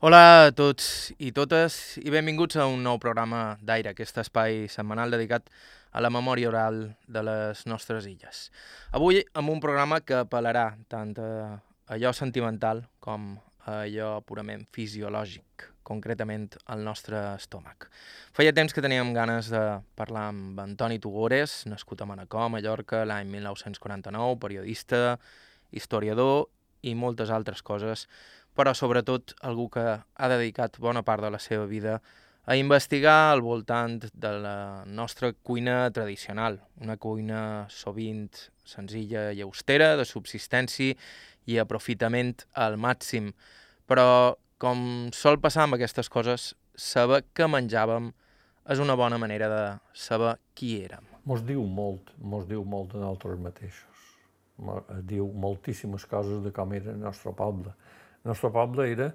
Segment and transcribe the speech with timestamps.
[0.00, 5.12] Hola a tots i totes i benvinguts a un nou programa d'Aire, aquest espai setmanal
[5.12, 5.50] dedicat
[5.92, 8.46] a la memòria oral de les nostres illes.
[8.96, 11.26] Avui amb un programa que apel·larà tant a
[11.92, 13.34] allò sentimental com
[13.66, 17.90] a allò purament fisiològic, concretament al nostre estómac.
[18.32, 19.62] Feia temps que teníem ganes de
[20.00, 25.18] parlar amb Antoni Tugores, nascut a Manacor, Mallorca, l'any 1949, periodista,
[25.76, 26.48] historiador
[26.80, 28.06] i moltes altres coses,
[28.56, 32.00] però sobretot algú que ha dedicat bona part de la seva vida
[32.50, 38.30] a investigar al voltant de la nostra cuina tradicional, una cuina sovint
[38.64, 40.96] senzilla i austera, de subsistència
[41.46, 43.30] i aprofitament al màxim.
[43.86, 48.10] Però, com sol passar amb aquestes coses, saber què menjàvem
[48.70, 49.62] és una bona manera de
[49.94, 51.06] saber qui érem.
[51.28, 53.86] Mos diu molt, mos diu molt de nosaltres mateixos.
[55.08, 57.72] Diu moltíssimes coses de com era el nostre poble.
[58.20, 59.06] El nostre poble era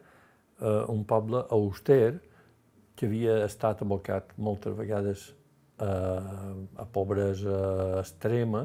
[0.59, 2.15] eh, un poble auster
[2.97, 5.27] que havia estat abocat moltes vegades
[5.77, 8.63] eh, a pobresa extrema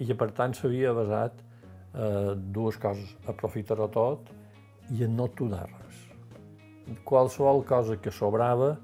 [0.00, 4.32] i que per tant s'havia basat eh, dues coses, aprofitar-ho tot
[4.96, 6.00] i en no tudar res.
[7.04, 8.74] Qualsevol cosa que sobrava,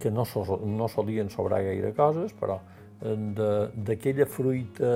[0.00, 3.16] que no, so, no solien sobrar gaire coses, però eh,
[3.86, 4.94] d'aquella fruita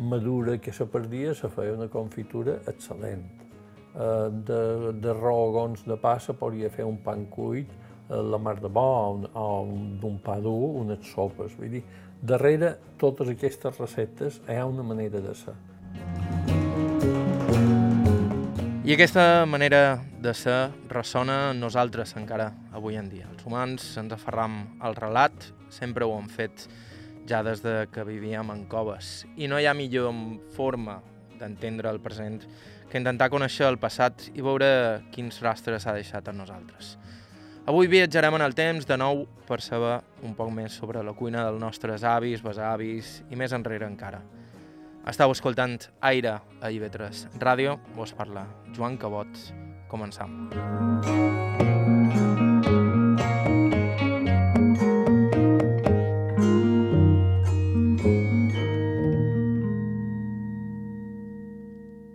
[0.00, 3.43] madura que se perdia se feia una confitura excel·lent
[3.94, 7.70] de, de rogons de pa se podria fer un pan cuit,
[8.08, 9.46] eh, la mar de bo, o
[10.00, 11.54] d'un pa dur, unes sopes.
[11.58, 11.84] Vull dir,
[12.20, 15.54] darrere totes aquestes receptes hi ha una manera de ser.
[18.84, 23.30] I aquesta manera de ser ressona en nosaltres encara avui en dia.
[23.32, 26.66] Els humans ens aferram al relat, sempre ho hem fet
[27.24, 29.22] ja des de que vivíem en coves.
[29.40, 30.12] I no hi ha millor
[30.52, 30.98] forma
[31.40, 32.42] d'entendre el present
[32.90, 34.68] que intentar conèixer el passat i veure
[35.14, 36.94] quins rastres ha deixat en nosaltres.
[37.64, 41.46] Avui viatjarem en el temps de nou per saber un poc més sobre la cuina
[41.46, 44.20] dels nostres avis, besavis i més enrere encara.
[45.08, 48.46] Estau escoltant Aire a IB3 Ràdio, vos parla
[48.76, 49.44] Joan Cabot.
[49.88, 51.23] Començam.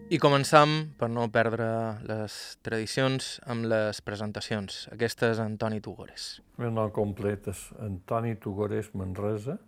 [0.09, 1.65] I començam, per no perdre
[2.09, 2.33] les
[2.65, 4.87] tradicions, amb les presentacions.
[4.95, 6.41] Aquesta és Antoni Tugores.
[6.57, 9.59] El meu nom complet és Antoni Tugores Manresa.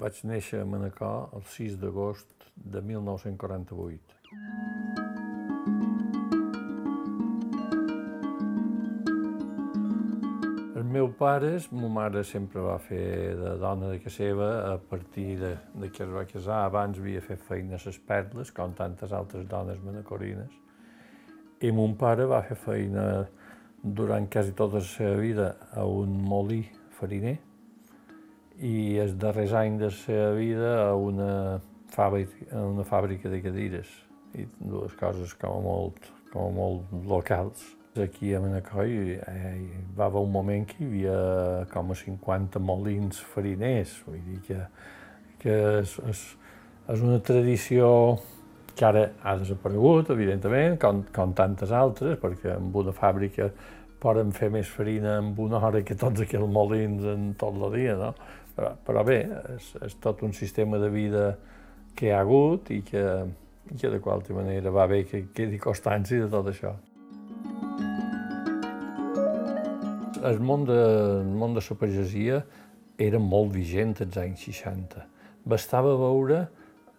[0.00, 5.21] Vaig néixer a Manacor el 6 d'agost de 1948.
[10.92, 15.54] Meus pares, ma mare sempre va fer de dona de casa seva a partir de,
[15.80, 16.58] de que es va casar.
[16.66, 20.52] Abans havia fet feina a les perles, com tantes altres dones manacorines.
[21.62, 23.06] I mon pare va fer feina
[23.82, 26.62] durant quasi tota la seva vida a un molí
[26.98, 27.38] fariner
[28.62, 31.32] i els darrers anys de la seva vida a una
[31.90, 33.90] fàbrica, a una fàbrica de cadires
[34.38, 37.64] i dues coses com a molt, com a molt locals.
[38.00, 41.16] Aquí a Manacor hi, hi va haver un moment que hi havia
[41.68, 44.60] com a 50 molins fariners, vull dir que,
[45.42, 46.22] que és, és,
[46.94, 47.90] és una tradició
[48.72, 53.50] que ara ha desaparegut, evidentment, com, com tantes altres, perquè en una fàbrica
[54.00, 57.98] poden fer més farina en una hora que tots aquells molins en tot el dia,
[58.00, 58.14] no?
[58.56, 59.18] Però, però bé,
[59.58, 61.26] és, és tot un sistema de vida
[61.92, 63.04] que hi ha hagut i que,
[63.68, 66.72] i que de qualsevol manera va bé que quedi constància de tot això.
[70.28, 70.78] El món de,
[71.22, 72.42] el món de la pagesia
[72.98, 75.06] era molt vigent als anys 60.
[75.48, 76.44] Bastava veure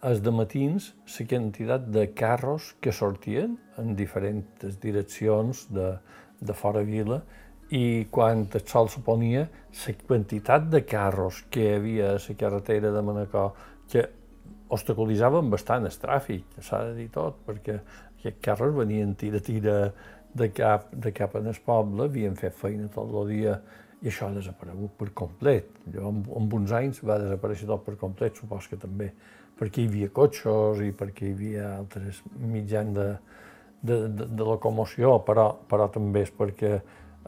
[0.03, 5.93] els de matins la quantitat de carros que sortien en diferents direccions de,
[6.41, 7.21] de fora vila
[7.73, 9.47] i quan el sol se ponia,
[9.85, 13.53] la quantitat de carros que hi havia a la carretera de Manacor
[13.89, 14.03] que
[14.73, 19.93] obstaculitzaven bastant el tràfic, s'ha de dir tot, perquè aquests carros venien tira-tira
[20.33, 23.57] de cap, de cap en el poble, havien fet feina tot el dia
[24.03, 25.69] i això ha desaparegut per complet.
[25.93, 29.11] Jo, en, en uns anys va desaparèixer tot per complet, supos que també,
[29.59, 33.09] perquè hi havia cotxos i perquè hi havia altres mitjans de,
[33.81, 36.77] de, de, de locomoció, però, però també és perquè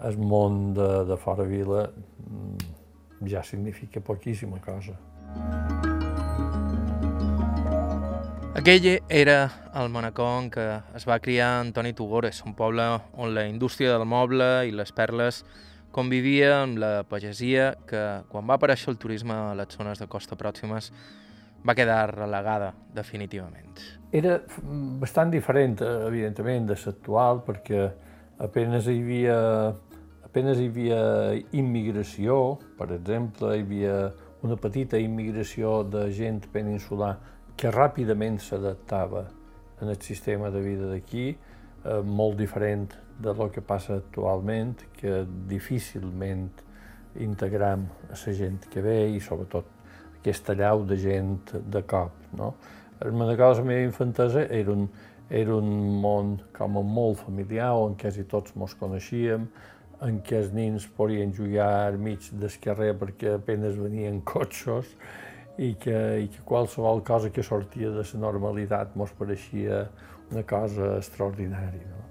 [0.10, 2.72] el món de, de fora vila mm,
[3.31, 5.00] ja significa poquíssima cosa.
[8.56, 10.63] Aquell era el Manacor en què
[10.96, 12.86] es va criar Antoni Tugores, un poble
[13.19, 15.42] on la indústria del moble i les perles
[15.92, 20.40] convivia amb la pagesia que, quan va aparèixer el turisme a les zones de costa
[20.40, 20.88] pròximes,
[21.68, 23.75] va quedar relegada definitivament.
[24.16, 24.40] Era
[25.04, 25.75] bastant diferent,
[26.08, 27.90] evidentment, de l'actual, perquè
[28.40, 29.38] apenes hi havia,
[30.31, 31.04] apenes hi havia
[31.51, 34.01] immigració, per exemple, hi havia
[34.48, 37.18] una petita immigració de gent peninsular
[37.56, 39.25] que ràpidament s'adaptava
[39.81, 41.30] en el sistema de vida d'aquí,
[41.86, 46.50] eh, molt diferent de lo que passa actualment, que difícilment
[47.19, 49.66] integram a la gent que ve i sobretot
[50.19, 52.12] aquesta llau de gent de cop.
[52.34, 52.56] No?
[53.00, 54.90] El Manacor, la meva infantesa, era un,
[55.30, 59.48] era un món com a molt familiar, on quasi tots mos coneixíem,
[60.04, 64.92] en què els nins podien jugar al mig del carrer perquè apenas venien cotxos
[65.57, 69.86] i que, i que qualsevol cosa que sortia de la normalitat mos pareixia
[70.31, 71.88] una cosa extraordinària.
[71.92, 72.04] No?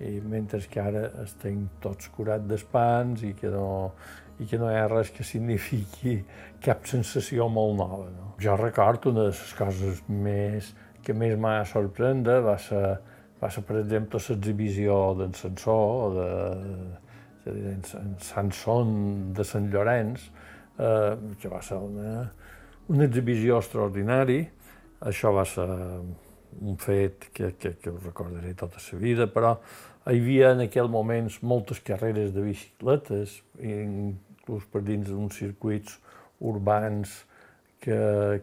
[0.00, 3.92] I mentre que ara estem tots curats d'espans i que no,
[4.40, 6.16] i que no hi ha res que signifiqui
[6.64, 8.08] cap sensació molt nova.
[8.14, 8.32] No?
[8.40, 10.72] Jo recordo una de les coses més,
[11.04, 12.84] que més m'ha sorprendre va ser,
[13.42, 16.30] va ser, per exemple, l'exhibició d'en Sansó, o de,
[17.44, 18.94] de, de, en Sanson
[19.36, 20.30] de Sant Llorenç,
[20.80, 22.30] eh, que va ser una,
[22.90, 24.48] una exhibició extraordinària.
[25.06, 29.54] Això va ser un fet que, que, que ho recordaré tota la vida, però
[30.10, 36.00] hi havia en aquell moment moltes carreres de bicicletes, inclús per dins d'uns circuits
[36.40, 37.14] urbans
[37.80, 37.96] que,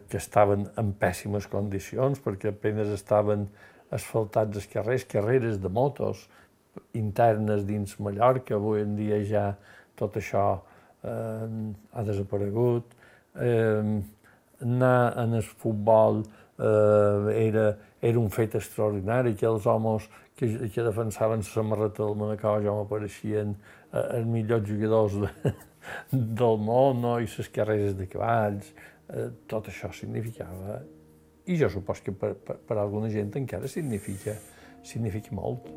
[0.08, 3.46] que estaven en pèssimes condicions, perquè apenas estaven
[3.94, 6.26] asfaltats els carrers, carreres de motos
[6.96, 9.46] internes dins Mallorca, avui en dia ja
[9.98, 10.44] tot això
[11.04, 11.48] eh,
[11.92, 12.94] ha desaparegut.
[13.38, 13.98] Eh,
[14.64, 16.22] anar en el futbol
[16.58, 22.18] eh, era, era un fet extraordinari, que els homes que, que defensaven la samarreta del
[22.18, 25.54] Manacor ja m'apareixien eh, els millors jugadors de,
[26.42, 27.16] del món no?
[27.18, 28.70] i les carreres de cavalls,
[29.08, 30.80] eh, tot això significava,
[31.48, 34.36] i jo supos que per, per, per alguna gent encara significa,
[34.84, 35.70] significa molt.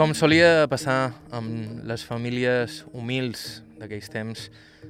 [0.00, 3.40] Com solia passar amb les famílies humils
[3.76, 4.46] d'aquells temps,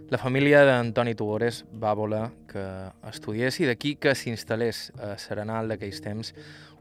[0.06, 2.62] la família d'Antoni Tugores va voler que
[3.10, 6.30] estudiés i d'aquí que s'instal·lés a Serenal d'aquells temps,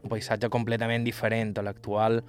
[0.04, 2.20] un paisatge completament diferent a l'actual,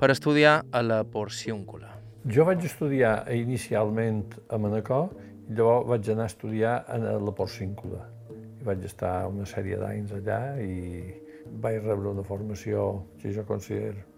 [0.00, 1.92] per estudiar a la Porciúncula.
[2.24, 8.06] Jo vaig estudiar inicialment a Manacor i llavors vaig anar a estudiar a la Porciúncula.
[8.32, 11.12] I vaig estar una sèrie d'anys allà i
[11.60, 14.08] vaig rebre una formació que jo considero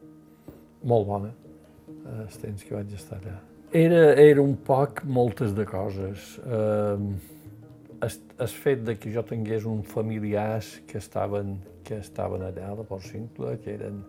[0.83, 1.33] molt bona,
[2.23, 3.39] els temps que vaig estar allà.
[3.73, 6.35] Era, era un poc moltes de coses.
[6.45, 6.97] Eh,
[8.03, 11.55] el, el fet de que jo tingués un familiars que estaven,
[11.87, 14.03] que estaven allà la Port Simple, que eren,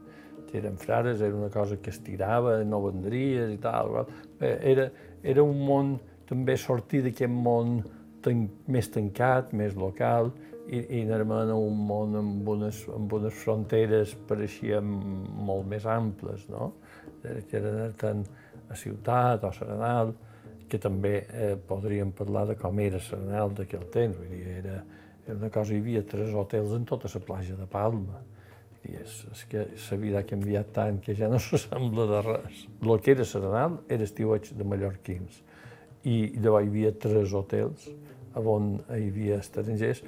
[0.49, 4.01] que eren frares, era una cosa que estirava, no vendries i tal.
[4.39, 4.89] Bé, era,
[5.23, 5.95] era un món,
[6.27, 7.79] també sortir d'aquest món
[8.25, 10.33] ten, més tancat, més local,
[10.67, 14.87] i, i anar a un món amb unes, amb unes fronteres pareixien
[15.47, 16.73] molt més amples, no?
[17.23, 18.23] que era anar tant
[18.71, 20.13] a ciutat o a Serenal,
[20.69, 24.77] que també eh, podríem parlar de com era Serenal d'aquell temps, vull dir, era,
[25.27, 28.23] era una cosa, hi havia tres hotels en tota la platja de Palma,
[28.83, 32.65] i és, és que la vida ha canviat tant que ja no s'assembla de res.
[32.81, 35.43] El que era Serenal era estiueig de mallorquins,
[36.03, 37.87] i llavors hi havia tres hotels
[38.33, 40.01] on hi havia estrangers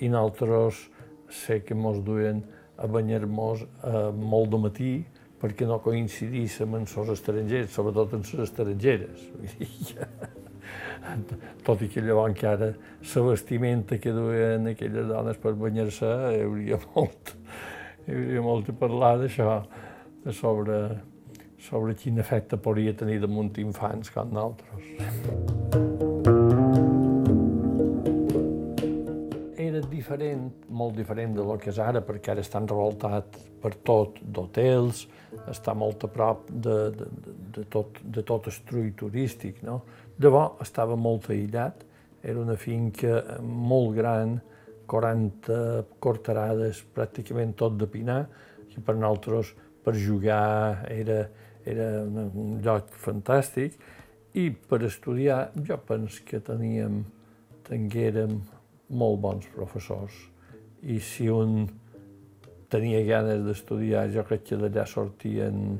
[0.00, 0.88] i nosaltres
[1.30, 2.42] sé que mos duien
[2.80, 4.92] a banyar-nos eh, molt de matí
[5.40, 9.22] perquè no coincidíssim amb els estrangers, sobretot amb les estrangeres.
[11.66, 16.78] Tot i que llavors encara la vestimenta que duien aquelles dones per banyar-se, hi hauria
[16.90, 17.32] molt,
[18.04, 19.62] hi hauria molt a parlar d'això,
[20.36, 20.76] sobre,
[21.70, 25.49] sobre quin efecte podria tenir damunt infants com nosaltres.
[30.00, 35.04] Diferent, molt diferent de lo que és ara, perquè ara estan revoltat per tot d'hotels,
[35.50, 37.08] està molt a prop de, de,
[37.56, 39.62] de, tot, de tot el trull turístic.
[39.66, 39.80] No?
[40.20, 41.84] Llavors estava molt aïllat,
[42.22, 44.38] era una finca molt gran,
[44.90, 45.56] 40
[46.02, 48.24] corterades, pràcticament tot de pinar,
[48.72, 49.52] que per nosaltres,
[49.84, 51.22] per jugar, era,
[51.62, 53.78] era un lloc fantàstic,
[54.34, 57.04] i per estudiar, jo penso que teníem,
[57.66, 58.40] tinguérem
[58.90, 60.16] molt bons professors
[60.82, 61.64] i si un
[62.70, 65.78] tenia ganes d'estudiar, jo crec que d'allà sortien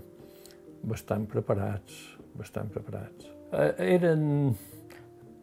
[0.83, 1.97] bastant preparats,
[2.37, 3.31] bastant preparats.
[3.53, 4.23] Eh, eren,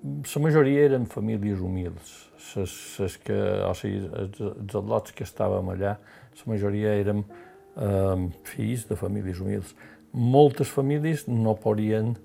[0.03, 2.13] la majoria eren famílies humils.
[2.49, 5.97] Ses, ses que, o sigui, els, els atlots que estàvem allà,
[6.37, 9.73] la majoria érem eh, fills de famílies humils.
[10.13, 12.15] Moltes famílies no podien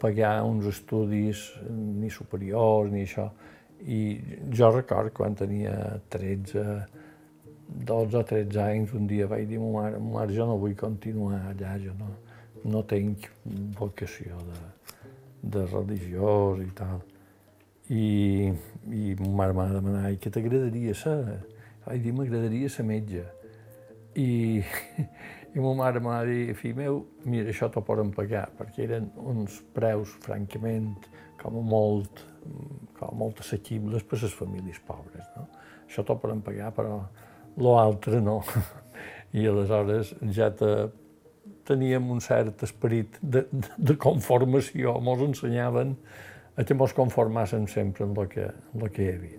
[0.00, 3.30] pagar uns estudis ni superiors ni això.
[3.82, 4.00] I
[4.54, 6.62] jo record quan tenia 13,
[7.68, 10.76] 12 o 13 anys, un dia vaig dir a ma mare, mare, jo no vull
[10.78, 12.10] continuar allà, jo no,
[12.64, 13.28] no tinc
[13.78, 14.60] vocació de,
[15.56, 17.02] de religiós i tal.
[17.92, 18.04] I,
[18.88, 21.18] i ma mare m'ha demanat, i què t'agradaria ser?
[21.84, 23.24] Vaig dir, m'agradaria ser metge.
[24.16, 24.62] I,
[25.54, 29.60] i ma mare m'ha dit, fill meu, mira, això t'ho poden pagar, perquè eren uns
[29.76, 30.94] preus, francament,
[31.42, 32.24] com molt,
[33.04, 35.26] a molt assequibles per les famílies pobres.
[35.36, 35.46] No?
[35.84, 37.02] Això t'ho poden pagar, però
[37.60, 38.40] l'altre no.
[39.38, 40.70] I aleshores ja te,
[41.66, 45.96] teníem un cert esperit de, de, de conformació, mos ensenyaven
[46.56, 49.38] a que mos conformàssim sempre en el que, en el que hi havia.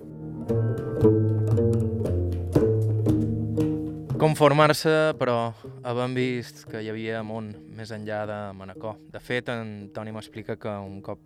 [4.20, 5.54] Conformar-se, però
[5.86, 8.98] havent vist que hi havia món més enllà de Manacor.
[9.12, 11.20] De fet, en Toni m'explica que un cop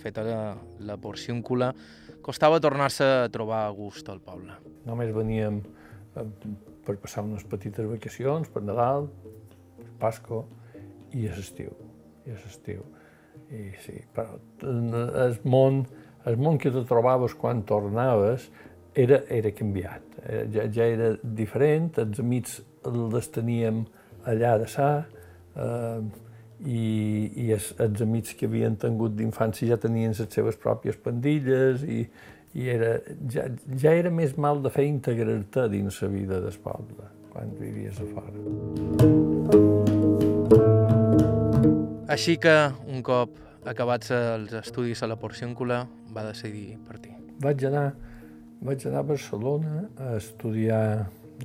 [0.00, 0.40] feta la,
[0.80, 1.72] la porciúncula,
[2.22, 4.56] costava tornar-se a trobar a gust al poble.
[4.86, 6.26] Només veníem eh,
[6.86, 9.08] per passar unes petites vacacions, per Nadal,
[10.02, 10.44] Pasco
[11.14, 11.74] i a l'estiu.
[12.26, 12.82] I a l'estiu.
[13.52, 15.84] I sí, però el món,
[16.28, 18.48] el món que te trobaves quan tornaves
[18.94, 20.18] era, era canviat.
[20.24, 22.60] Eh, ja, ja era diferent, els amics
[23.12, 23.84] les teníem
[24.28, 24.90] allà de sa,
[25.54, 26.00] eh,
[26.64, 31.82] i, i els, els amics que havien tingut d'infància ja tenien les seves pròpies pandilles
[31.82, 32.04] i,
[32.54, 32.94] i era,
[33.32, 33.48] ja,
[33.80, 38.06] ja era més mal de fer integrar-te dins la vida del poble quan vivies a
[38.12, 38.36] fora.
[42.12, 42.54] Així que,
[42.92, 47.14] un cop acabats els estudis a la Porciúncula, va decidir partir.
[47.40, 47.86] Vaig anar,
[48.60, 50.82] vaig anar a Barcelona a estudiar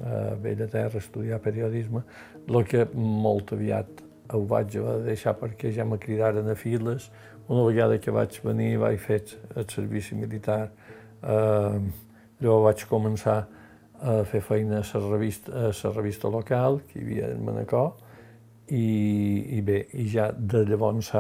[0.04, 2.04] a Bellaterra, a estudiar periodisme,
[2.48, 4.04] el que molt aviat
[4.34, 7.10] ho vaig haver de deixar perquè ja me cridaren a files.
[7.48, 9.22] Una vegada que vaig venir vaig fer
[9.56, 10.72] el servici militar,
[11.24, 11.80] eh,
[12.42, 13.38] llavors vaig començar
[13.98, 17.96] a fer feina a la revista, a la revista local que hi havia en Manacor,
[18.68, 21.14] i, i bé, i ja de llavors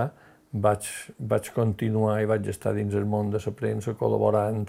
[0.51, 0.87] vaig,
[1.17, 4.67] vaig continuar i vaig estar dins el món de la premsa col·laborant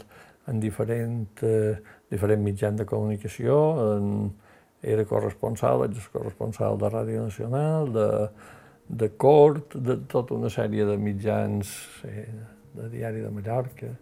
[0.49, 1.77] en diferent, eh,
[2.11, 3.57] diferents mitjans de comunicació,
[3.97, 4.31] en,
[4.83, 8.09] era corresponsal, vaig ser corresponsal de Ràdio Nacional, de,
[8.89, 11.73] de Cort, de tota una sèrie de mitjans
[12.07, 12.29] eh,
[12.75, 13.93] de Diari de Mallorca.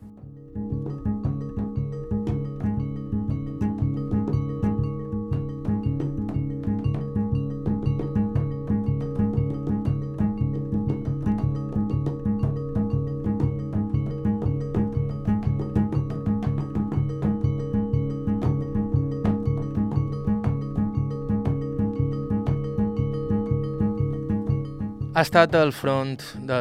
[25.17, 26.57] Ha estat al front de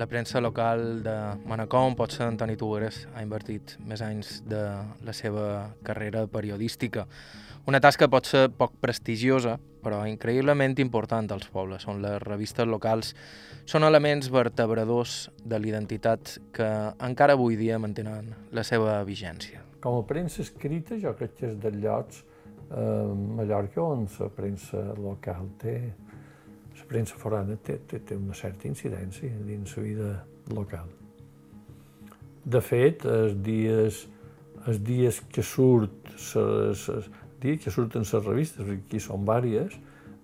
[0.00, 4.62] la premsa local de Manacor, on potser Antoni Tugueres ha invertit més anys de
[5.04, 5.42] la seva
[5.84, 7.04] carrera periodística.
[7.68, 13.12] Una tasca pot ser poc prestigiosa, però increïblement important als pobles, on les revistes locals
[13.68, 16.72] són elements vertebradors de l'identitat que
[17.10, 19.60] encara avui dia mantenen la seva vigència.
[19.84, 22.24] Com a premsa escrita, jo crec que és dels llocs
[22.72, 25.82] eh, Mallorca on la premsa local té
[26.88, 30.12] premsa forana té, té, té una certa incidència dins la vida
[30.56, 30.88] local.
[32.48, 34.06] De fet, els dies,
[34.66, 37.10] els dies que surt ses, ses,
[37.42, 39.76] dies que surten les revistes, perquè aquí són vàries,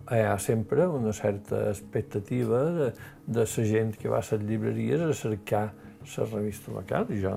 [0.05, 2.89] hi ha sempre una certa expectativa de,
[3.27, 5.67] de la gent que va a les llibreries a cercar
[6.05, 7.07] la revista local.
[7.09, 7.37] I jo,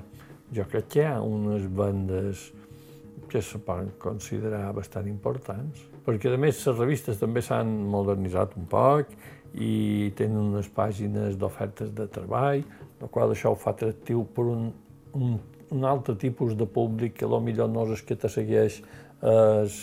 [0.55, 2.49] jo crec que hi ha unes bandes
[3.27, 8.67] que se poden considerar bastant importants, perquè a més les revistes també s'han modernitzat un
[8.71, 9.11] poc
[9.59, 12.63] i tenen unes pàgines d'ofertes de treball,
[13.01, 14.69] el qual això ho fa atractiu per un,
[15.17, 15.37] un,
[15.75, 18.81] un altre tipus de públic que potser no és que te segueix
[19.21, 19.79] els,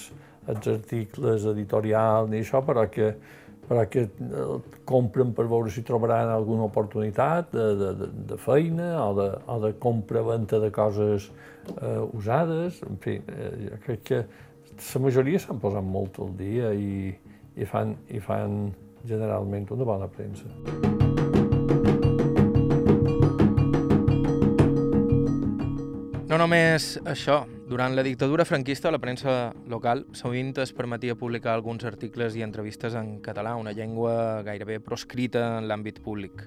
[0.48, 3.10] els articles editorials ni això, però que,
[3.68, 4.06] però que
[4.88, 9.74] compren per veure si trobaran alguna oportunitat de, de, de feina o de, o de
[9.82, 11.28] compra-venta de coses
[11.74, 12.80] eh, usades.
[12.88, 14.24] En fi, eh, jo crec que
[14.78, 17.12] la majoria s'han posat molt al dia i,
[17.56, 18.72] i, fan, i fan
[19.06, 20.50] generalment una bona premsa.
[26.24, 31.84] No només això, durant la dictadura franquista la premsa local sovint es permetia publicar alguns
[31.86, 36.42] articles i entrevistes en català, una llengua gairebé proscrita en l'àmbit públic.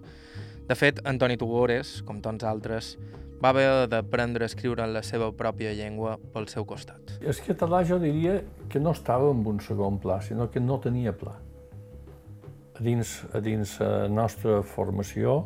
[0.67, 2.97] De fet, Antoni Tugores, com tants altres,
[3.41, 7.17] va haver d'aprendre a escriure en la seva pròpia llengua pel seu costat.
[7.21, 8.39] El català jo diria
[8.69, 11.35] que no estava en un segon pla, sinó que no tenia pla.
[12.77, 15.39] A dins, a dins la nostra formació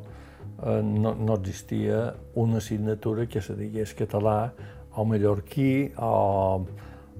[0.64, 4.54] eh, no, no existia una assignatura que se digués català
[4.96, 6.66] o mallorquí o...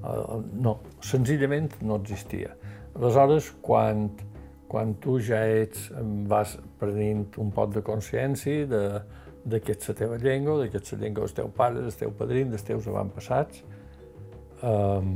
[0.04, 2.56] o no, senzillament no existia.
[2.96, 4.10] Aleshores, quan,
[4.68, 5.92] quan tu ja ets,
[6.28, 8.82] vas prenent un pot de consciència de,
[9.44, 12.52] de que la teva llengua, de que la llengua dels teus pares, dels teus padrins,
[12.52, 13.64] dels teus avantpassats.
[14.62, 15.16] Um,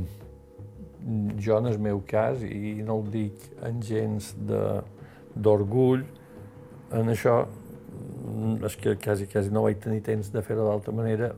[1.38, 4.32] jo, en el meu cas, i no ho dic en gens
[5.36, 6.02] d'orgull,
[6.96, 7.44] en això
[8.66, 11.30] és que quasi, quasi no vaig tenir temps de fer-ho d'altra manera,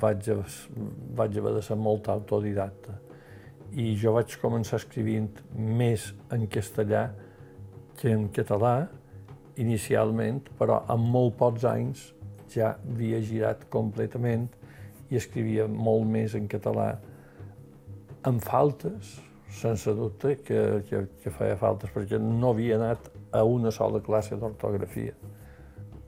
[0.00, 0.28] vaig,
[1.16, 2.98] vaig haver de ser molt autodidacta.
[3.72, 7.08] I jo vaig començar escrivint més en castellà
[7.98, 8.90] que en català,
[9.56, 12.08] inicialment, però en molt pocs anys
[12.56, 14.48] ja havia girat completament
[15.10, 16.94] i escrivia molt més en català,
[18.24, 19.18] amb faltes,
[19.54, 24.38] sense dubte que, que, que feia faltes, perquè no havia anat a una sola classe
[24.40, 25.14] d'ortografia.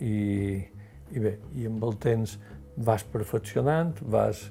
[0.01, 0.17] I,
[1.13, 2.37] I bé, i amb el temps
[2.77, 4.49] vas perfeccionant, vas,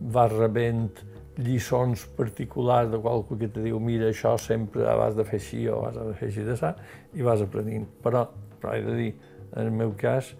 [0.00, 0.92] vas rebent
[1.40, 5.80] lliçons particulars de qualcú que te diu mira, això sempre has de fer així o
[5.88, 6.74] has de fer així de sa,
[7.14, 7.88] i vas aprenent.
[8.04, 8.26] Però,
[8.60, 9.12] però he de dir,
[9.54, 10.34] en el meu cas,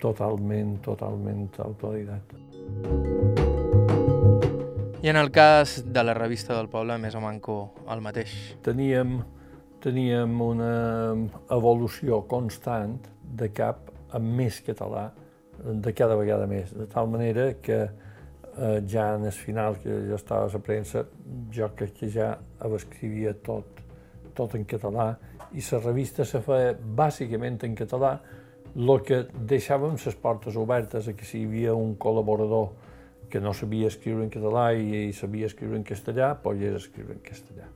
[0.00, 2.36] totalment, totalment autodidacta.
[4.98, 7.58] I en el cas de la revista del poble, més o manco
[7.90, 8.32] el mateix.
[8.66, 9.20] Teníem,
[9.84, 10.72] teníem una
[11.54, 15.10] evolució constant de cap a més català,
[15.58, 17.78] de cada vegada més, de tal manera que
[18.58, 21.04] eh, ja en el final, que jo estava a la premsa,
[21.54, 22.32] jo crec que ja
[22.74, 23.82] escrivia tot,
[24.34, 25.12] tot en català,
[25.54, 28.18] i la revista se feia bàsicament en català,
[28.76, 32.70] el que deixàvem les portes obertes a que si hi havia un col·laborador
[33.28, 37.22] que no sabia escriure en català i, i sabia escriure en castellà, pogués escriure en
[37.24, 37.68] castellà.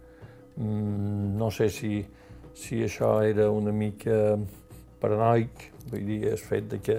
[0.57, 2.03] Mm, no sé si,
[2.55, 4.39] si això era una mica
[5.01, 6.99] paranoic, vull dir, el fet de que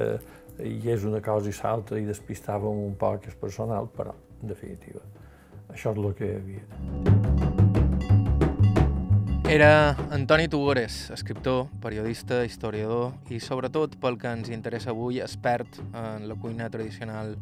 [0.62, 5.02] hi és una cosa i l'altra i despistàvem un poc el personal, però, en definitiva,
[5.70, 7.33] això és el que hi havia.
[9.54, 16.24] Era Antoni Tugores, escriptor, periodista, historiador i, sobretot, pel que ens interessa avui, expert en
[16.26, 17.36] la cuina tradicional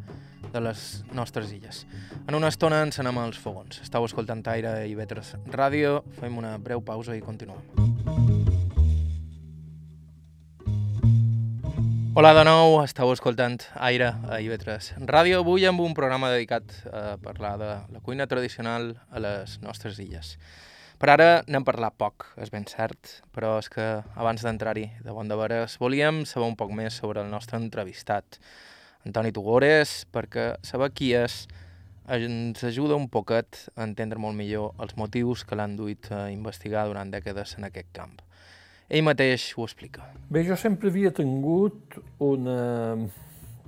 [0.52, 0.82] de les
[1.16, 1.86] nostres illes.
[2.28, 3.78] En una estona ens anem als fogons.
[3.80, 7.64] Estau escoltant Aire i Vetres Ràdio, fem una breu pausa i continuem.
[12.12, 13.56] Hola de nou, estàu escoltant
[13.88, 18.98] Aire a Ivetres Ràdio, avui amb un programa dedicat a parlar de la cuina tradicional
[19.08, 20.36] a les nostres illes.
[21.02, 23.82] Per ara n'hem parlat poc, és ben cert, però és que
[24.14, 28.38] abans d'entrar-hi de bon de veres volíem saber un poc més sobre el nostre entrevistat,
[29.02, 31.40] Antoni Tugores, perquè saber qui és
[32.06, 36.86] ens ajuda un poquet a entendre molt millor els motius que l'han duit a investigar
[36.86, 38.14] durant dècades en aquest camp.
[38.86, 40.06] Ell mateix ho explica.
[40.30, 42.94] Bé, jo sempre havia tingut una,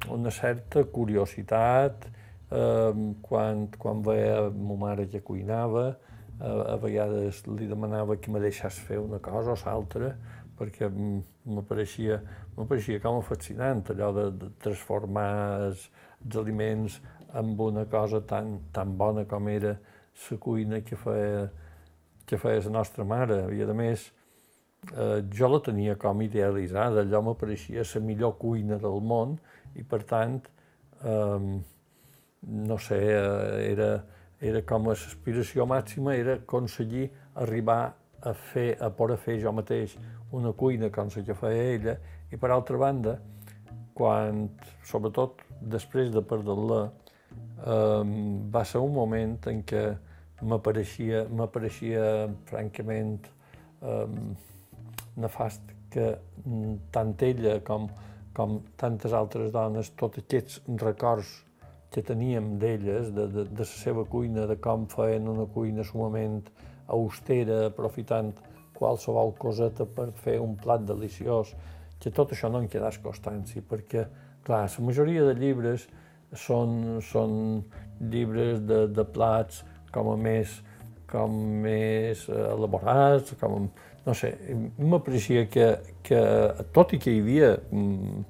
[0.07, 5.97] una certa curiositat eh, quan, quan veia ma mare que cuinava,
[6.41, 10.15] a, a vegades li demanava que me deixés fer una cosa o l'altra,
[10.59, 12.21] perquè m'apareixia
[13.03, 15.31] com a fascinant allò de, de transformar
[15.67, 15.89] els,
[16.25, 17.01] els aliments
[17.35, 19.75] amb una cosa tan, tan bona com era
[20.31, 21.49] la cuina que feia,
[22.27, 23.41] que feia la nostra mare.
[23.51, 24.07] I a més,
[24.93, 29.37] eh, jo la tenia com idealitzada, allò m'apareixia la millor cuina del món
[29.75, 30.39] i per tant,
[31.03, 31.61] eh,
[32.71, 33.91] no sé, eh, era,
[34.45, 37.09] era com a l'aspiració màxima era aconseguir
[37.41, 39.97] arribar a fer, a poder fer jo mateix
[40.37, 41.95] una cuina com la que feia ella,
[42.33, 43.19] i per altra banda,
[43.95, 44.49] quan,
[44.85, 48.03] sobretot després de perdre-la, eh,
[48.57, 49.85] va ser un moment en què
[50.43, 52.03] m'apareixia, m'apareixia
[52.51, 53.29] francament
[53.83, 54.09] eh,
[55.17, 56.11] nefast que
[56.93, 57.87] tant ella com,
[58.35, 61.44] com tantes altres dones, tots aquests records
[61.95, 66.41] que teníem d'elles, de, de, de la seva cuina, de com feien una cuina sumament
[66.91, 68.33] austera, aprofitant
[68.75, 71.55] qualsevol coseta per fer un plat deliciós,
[72.03, 74.09] que tot això no en quedàs constància, perquè,
[74.45, 75.87] clar, la majoria de llibres
[76.35, 77.63] són, són
[78.01, 79.63] llibres de, de plats
[79.95, 80.59] com a més,
[81.11, 83.69] com més elaborats, com,
[84.05, 84.35] no sé,
[84.83, 85.71] m'aprecia que,
[86.03, 86.21] que
[86.75, 88.25] tot i que hi havia mm,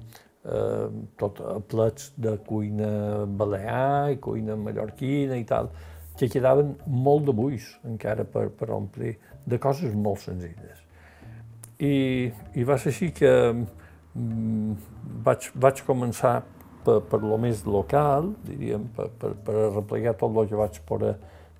[0.45, 0.87] eh,
[1.19, 5.71] tot plats de cuina balear i cuina mallorquina i tal,
[6.15, 10.81] que quedaven molt de buis encara per, per omplir, de coses molt senzilles.
[11.83, 14.75] I, i va ser així que mm,
[15.25, 16.37] vaig, vaig començar
[16.85, 21.15] per, per lo més local, diríem, per, per, per replegar tot el que vaig poder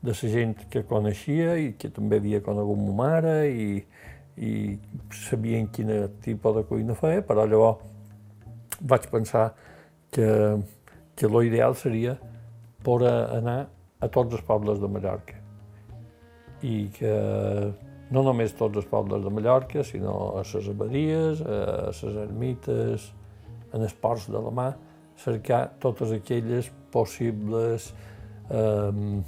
[0.06, 3.82] de la gent que coneixia i que també havia conegut ma mare i,
[4.38, 4.52] i
[5.26, 5.92] sabien quin
[6.24, 7.95] tipus de cuina feia, però llavors
[8.86, 9.50] vaig pensar
[10.14, 10.30] que,
[11.18, 12.16] que l'ideal seria
[12.86, 13.66] poder anar
[14.00, 15.42] a tots els pobles de Mallorca.
[16.66, 17.16] I que
[18.14, 23.08] no només tots els pobles de Mallorca, sinó a les abadies, a les ermites,
[23.74, 24.68] en els ports de la mà,
[25.20, 27.90] cercar totes aquelles possibles
[28.52, 29.22] eh,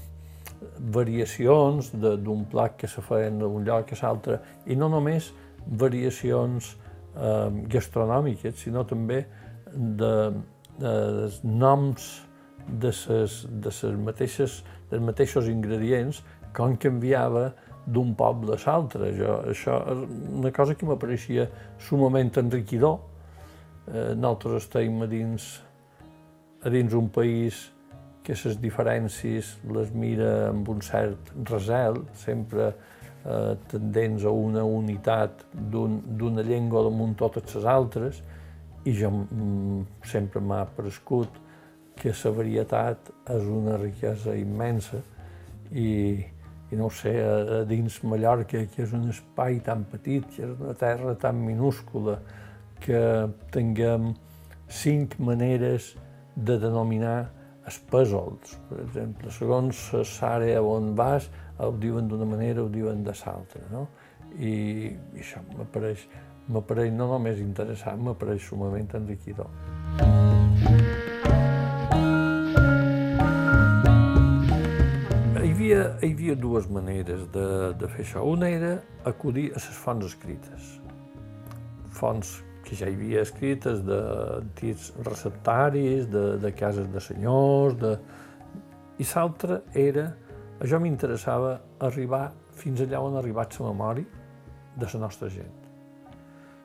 [0.98, 5.32] variacions d'un plat que se feien d'un lloc a l'altre, i no només
[5.68, 9.26] variacions eh, gastronòmiques, sinó també
[9.78, 10.14] de,
[10.80, 12.08] de noms
[12.68, 16.24] de ses, de ses mateixes, dels mateixos ingredients
[16.56, 17.52] com canviava
[17.88, 19.14] d'un poble a l'altre.
[19.14, 21.48] Això és una cosa que m'apareixia
[21.80, 23.00] sumament enriquidor.
[23.88, 25.48] Eh, nosaltres estem a dins,
[26.64, 27.70] a dins un país
[28.28, 32.74] que les diferències les mira amb un cert resel, sempre
[33.24, 38.20] eh, tendents a una unitat d'una un, llengua damunt totes les altres,
[38.86, 41.42] i jo mm, sempre m'ha prescut
[41.98, 45.02] que la varietat és una riquesa immensa
[45.72, 46.24] i,
[46.72, 50.54] i no sé, a, a dins Mallorca, que és un espai tan petit, que és
[50.60, 52.20] una terra tan minúscula,
[52.84, 53.02] que
[53.52, 54.14] tinguem
[54.70, 55.96] cinc maneres
[56.36, 57.32] de denominar
[57.68, 58.56] els pèsols.
[58.70, 59.82] Per exemple, segons
[60.22, 63.64] l'àrea on vas, ho diuen d'una manera, ho diuen de l'altra.
[63.74, 63.88] No?
[64.38, 64.54] I,
[65.18, 66.06] I això m'apareix
[66.48, 69.52] m'apareix no només interessant, m'apareix sumament enriquidor.
[75.68, 77.48] havia, hi havia dues maneres de,
[77.80, 78.24] de fer això.
[78.24, 78.74] Una era
[79.10, 80.78] acudir a les fonts escrites.
[81.98, 87.96] Fonts que ja hi havia escrites d'antics receptaris, de, de cases de senyors, de...
[89.00, 90.10] i l'altra era,
[90.60, 94.06] a m'interessava arribar fins allà on ha arribat la memòria
[94.78, 95.57] de la nostra gent.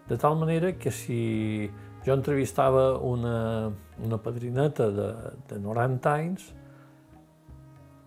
[0.08, 1.70] De tal manera que si
[2.04, 3.70] jo entrevistava una,
[4.02, 5.12] una padrineta de,
[5.48, 6.48] de 90 anys,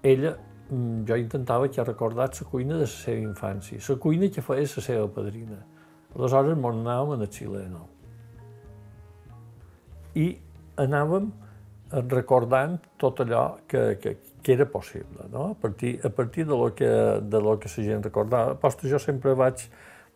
[0.04, 0.36] ella
[0.70, 4.66] Mm, jo intentava que recordat la cuina de la seva infància, la cuina que feia
[4.66, 5.60] la seva padrina.
[6.16, 7.86] Aleshores mos anàvem a Xile nou.
[10.16, 10.26] I
[10.82, 11.30] anàvem
[12.10, 15.52] recordant tot allò que, que, que era possible, no?
[15.52, 16.90] a, partir, a partir de lo que,
[17.22, 18.56] de lo que la gent recordava.
[18.56, 19.68] Posta jo sempre vaig,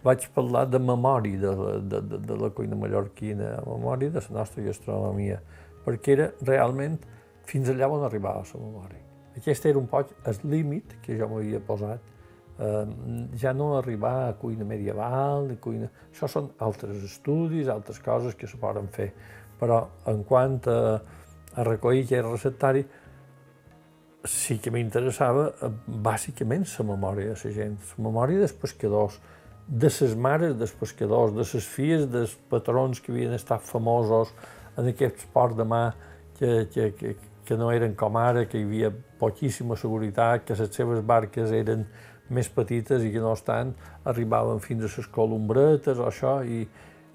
[0.04, 1.54] vaig parlar de memòria de,
[1.92, 5.40] de, de, de la cuina mallorquina, memòria de la nostra gastronomia,
[5.86, 7.00] perquè era realment
[7.50, 9.04] fins allà on arribava la memòria.
[9.40, 12.16] Aquest era un poc el límit que jo m'havia posat.
[12.60, 12.86] Eh,
[13.40, 15.90] ja no arribar a cuina medieval, ni cuina...
[16.12, 19.12] Això són altres estudis, altres coses que se poden fer.
[19.60, 19.80] Però
[20.12, 20.80] en quant a,
[21.56, 22.84] a recollir aquest receptari,
[24.28, 29.20] sí que m'interessava eh, bàsicament la memòria de la gent, la memòria dels pescadors,
[29.70, 34.32] de les mares dels pescadors, de les filles dels patrons que havien estat famosos
[34.78, 35.84] en aquest port de mà
[36.40, 40.74] que, que, que, que no eren com ara, que hi havia poquíssima seguretat, que les
[40.74, 41.86] seves barques eren
[42.34, 43.76] més petites i que no estan,
[44.10, 46.64] arribaven fins a les columbretes o això, i,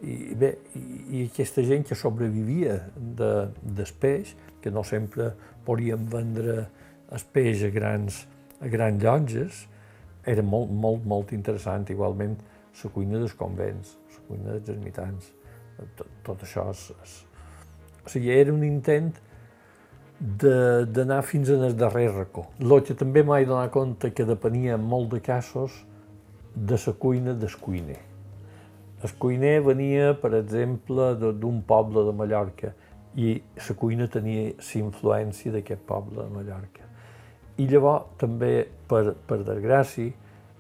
[0.03, 5.33] i bé, i aquesta gent que sobrevivia de, del peix, que no sempre
[5.67, 6.69] podien vendre
[7.15, 8.25] el peix a grans,
[8.63, 9.65] a grans llotges,
[10.27, 11.87] era molt, molt, molt interessant.
[11.91, 12.37] Igualment,
[12.83, 15.31] la cuina dels convents, la cuina dels ermitans,
[15.99, 17.15] tot, tot això és, és...
[18.05, 19.13] O sigui, era un intent
[20.21, 22.47] d'anar fins en el darrer racó.
[22.61, 25.83] El que també m'he donat compte que depenia en molt de casos
[26.55, 28.01] de la cuina del cuiner.
[29.05, 32.73] El cuiner venia, per exemple, d'un poble de Mallorca
[33.21, 33.37] i
[33.69, 36.84] la cuina tenia la influència d'aquest poble de Mallorca.
[37.61, 40.11] I llavors també, per, per desgràcia,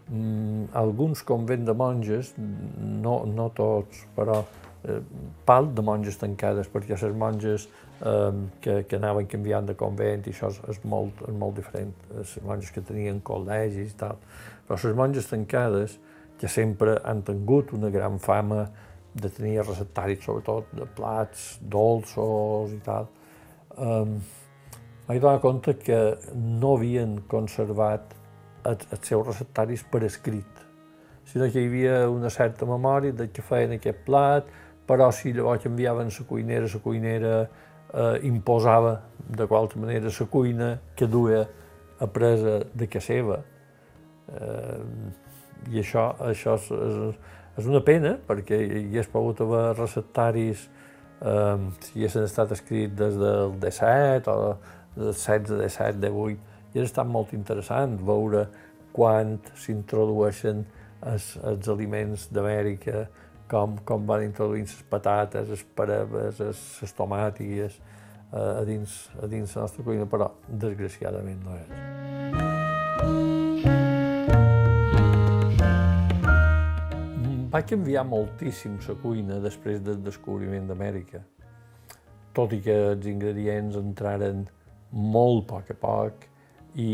[0.09, 4.43] mm, alguns convents de monges, no, no tots, però
[4.85, 5.01] eh,
[5.47, 7.67] pal de monges tancades, perquè les monges
[8.01, 11.93] um, que, que anaven canviant de convent i això és, és, molt, és molt diferent.
[12.15, 14.21] Les monges que tenien col·legis i tal.
[14.69, 15.99] Però les monges tancades,
[16.39, 18.67] que sempre han tingut una gran fama
[19.15, 23.07] de tenir receptaris, sobretot de plats dolços i tal,
[23.79, 24.17] um,
[25.09, 26.01] m'he donat compte que
[26.35, 28.15] no havien conservat
[28.65, 30.63] els, els seus receptaris per escrit,
[31.29, 34.49] sinó que hi havia una certa memòria de què feien aquest plat,
[34.89, 37.35] però si llavors canviaven la cuinera, la cuinera
[37.95, 41.47] eh, imposava de qualsevol manera la cuina que duia
[42.01, 43.43] apresa de casa seva.
[44.29, 44.81] Eh,
[45.73, 47.19] I això, això és, és,
[47.61, 50.67] és una pena, perquè hi hagués pogut haver receptaris
[51.25, 54.57] eh, si haguessin estat escrit des del 17 o
[54.97, 56.39] del 16, 17, 18,
[56.75, 58.47] i ha estat molt interessant veure
[58.95, 60.65] quan s'introdueixen
[61.05, 63.07] els, els aliments d'Amèrica,
[63.51, 69.57] com, com van introduint les patates, les pareves, les tomàtiques eh, a, dins, a dins
[69.57, 71.69] la nostra cuina, però desgraciadament no és.
[77.55, 81.21] Va canviar moltíssim la cuina després del descobriment d'Amèrica,
[82.35, 84.43] tot i que els ingredients entraren
[84.95, 86.27] molt a poc a poc
[86.75, 86.91] i,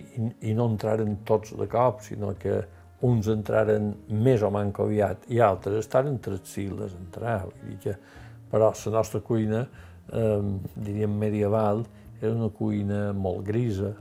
[0.00, 2.60] i, i no entraren tots de cop, sinó que
[3.06, 7.38] uns entraren més o manco aviat i altres estaven tres sigles a entrar.
[7.46, 7.96] Vull dir que,
[8.50, 9.64] però la nostra cuina,
[10.12, 10.40] eh,
[10.76, 11.84] diríem medieval,
[12.20, 13.94] era una cuina molt grisa,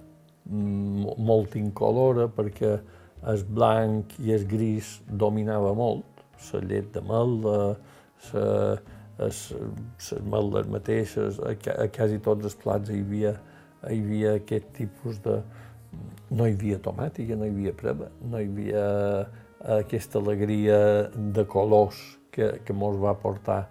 [0.50, 2.74] molt incolora, perquè
[3.30, 7.60] el blanc i el gris dominava molt, la llet de melda,
[9.20, 13.36] les meldes mateixes, a, a quasi tots els plats hi havia,
[13.90, 15.40] hi havia aquest tipus de...
[16.30, 18.84] No hi havia tomàtica, no hi havia preba, no hi havia
[19.80, 20.78] aquesta alegria
[21.16, 21.98] de colors
[22.32, 23.64] que, que mos va portar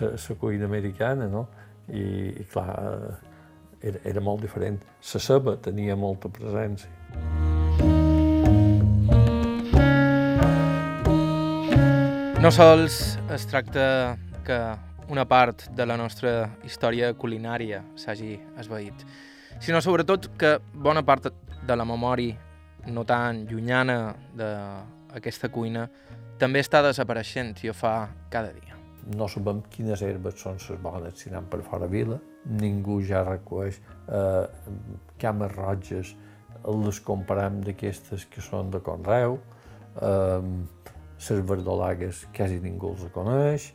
[0.00, 1.46] la cuina americana, no?
[1.88, 2.02] I,
[2.40, 2.74] i clar,
[3.80, 4.80] era, era molt diferent.
[5.12, 6.90] La ceba tenia molta presència.
[12.44, 13.84] No sols es tracta
[14.44, 14.58] que
[15.08, 19.04] una part de la nostra història culinària s'hagi esvaït,
[19.60, 21.30] sinó sobretot que bona part
[21.64, 22.36] de la memòria
[22.92, 25.86] no tan llunyana d'aquesta cuina
[26.38, 27.94] també està desapareixent i ho fa
[28.30, 28.76] cada dia.
[29.16, 32.18] No sabem quines herbes són les bones si anem per fora vila.
[32.44, 34.46] Ningú ja reconeix eh,
[35.20, 36.14] cames roges,
[36.64, 39.38] les comparem d'aquestes que són de Conreu,
[40.00, 40.40] eh,
[41.28, 43.70] les verdolagues quasi ningú els coneix,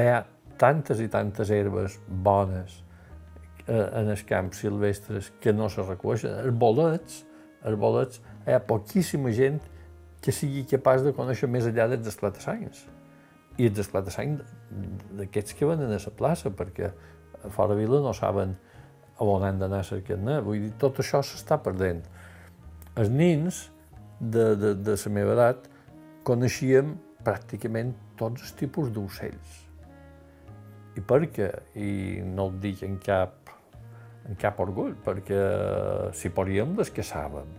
[0.00, 0.24] hi ha
[0.58, 2.80] tantes i tantes herbes bones
[3.66, 6.34] eh, en els camps silvestres que no se reconeixen.
[6.42, 7.22] Els bolets,
[7.64, 9.60] els bolets, hi ha poquíssima gent
[10.24, 12.84] que sigui capaç de conèixer més enllà dels esclatassanys.
[13.60, 14.42] I els esclatassanys
[15.18, 16.90] d'aquests que venen a la plaça, perquè
[17.44, 18.56] a fora vila no saben
[19.22, 20.40] on han d'anar cercant anar.
[20.46, 22.02] Vull dir, tot això s'està perdent.
[22.98, 23.60] Els nins
[24.18, 25.68] de, de, de la meva edat
[26.26, 29.63] coneixíem pràcticament tots els tipus d'ocells.
[30.94, 31.50] I per què?
[31.80, 31.90] I
[32.26, 33.50] no ho dic en cap,
[34.28, 35.40] en cap orgull, perquè
[36.14, 37.50] si podíem les que saben.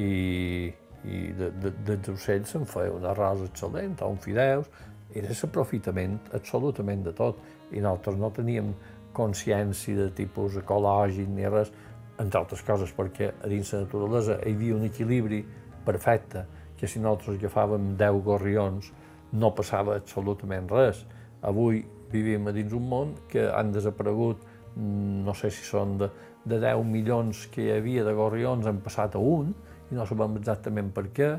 [0.00, 0.70] I,
[1.04, 4.70] i de, de, dels ocells se'n feia un arròs excel·lent, o un fideus,
[5.14, 7.40] era l'aprofitament absolutament de tot.
[7.74, 8.72] I nosaltres no teníem
[9.12, 11.72] consciència de tipus ecològic ni res,
[12.20, 15.40] entre altres coses perquè a dins la naturalesa hi havia un equilibri
[15.86, 16.44] perfecte
[16.78, 18.90] que si nosaltres agafàvem 10 gorrions
[19.32, 21.02] no passava absolutament res.
[21.46, 24.42] Avui vivim a dins un món que han desaparegut,
[24.74, 26.10] mm, no sé si són de,
[26.44, 29.54] de 10 milions que hi havia de gorrions, han passat a un,
[29.90, 31.30] i no sabem exactament per què.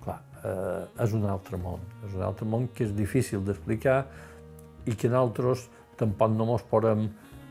[0.00, 4.04] Clar, eh, és un altre món, és un altre món que és difícil d'explicar
[4.88, 5.68] i que nosaltres
[6.00, 7.10] tampoc no ens podem,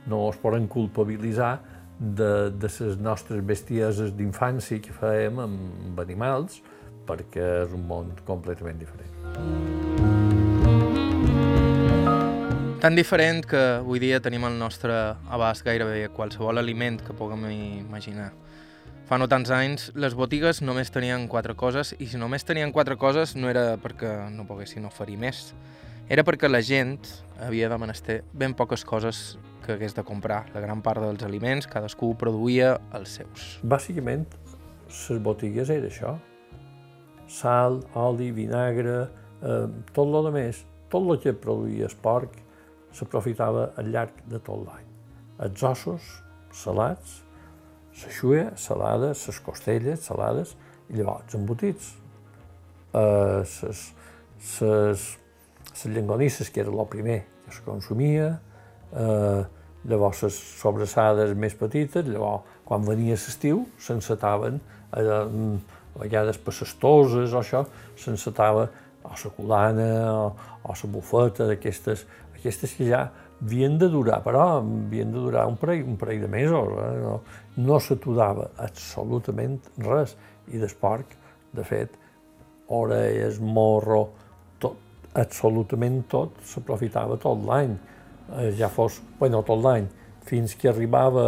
[0.10, 1.60] no ens podem culpabilitzar
[2.00, 6.62] de, de les nostres bestieses d'infància que fèiem amb animals,
[7.10, 9.89] perquè és un món completament diferent.
[12.80, 14.94] Tan diferent que avui dia tenim al nostre
[15.28, 18.30] abast gairebé qualsevol aliment que puguem imaginar.
[19.10, 22.96] Fa no tants anys, les botigues només tenien quatre coses i si només tenien quatre
[22.96, 25.50] coses no era perquè no poguessin oferir més.
[26.08, 26.96] Era perquè la gent
[27.44, 30.46] havia de menester ben poques coses que hagués de comprar.
[30.56, 33.58] La gran part dels aliments, cadascú produïa els seus.
[33.60, 34.24] Bàsicament,
[34.88, 36.16] les botigues era això
[37.30, 39.10] sal, oli, vinagre,
[39.44, 42.46] eh, tot el més, tot el que produïa el porc
[42.96, 44.86] s'aprofitava al llarg de tot l'any.
[45.46, 46.10] Els ossos
[46.56, 47.22] salats,
[48.00, 50.56] la xuia salada, les costelles salades,
[50.90, 51.94] i llavors embotits,
[52.94, 53.82] eh, les,
[54.62, 55.08] les,
[55.70, 58.30] les llengonisses, que era el primer que es consumia,
[58.94, 59.42] eh,
[59.90, 66.76] llavors les sobrassades més petites, llavors quan venia l'estiu s'encetaven eh, a vegades per les
[66.82, 67.66] toses o això,
[67.98, 68.70] s'encetava
[69.04, 70.26] o la colana o,
[70.64, 72.06] o la bufeta, d'aquestes
[72.40, 73.04] aquestes que ja
[73.40, 76.74] havien de durar, però havien de durar un parell, un parell de mesos.
[76.74, 76.90] Eh?
[77.04, 77.16] No,
[77.70, 80.16] no s'atudava absolutament res.
[80.50, 81.14] I d'esporc,
[81.54, 81.94] de fet,
[82.74, 84.02] orelles, morro,
[84.62, 84.78] tot,
[85.20, 87.78] absolutament tot, s'aprofitava tot l'any.
[88.36, 89.88] Eh, ja fos, bueno, tot l'any,
[90.30, 91.26] fins que arribava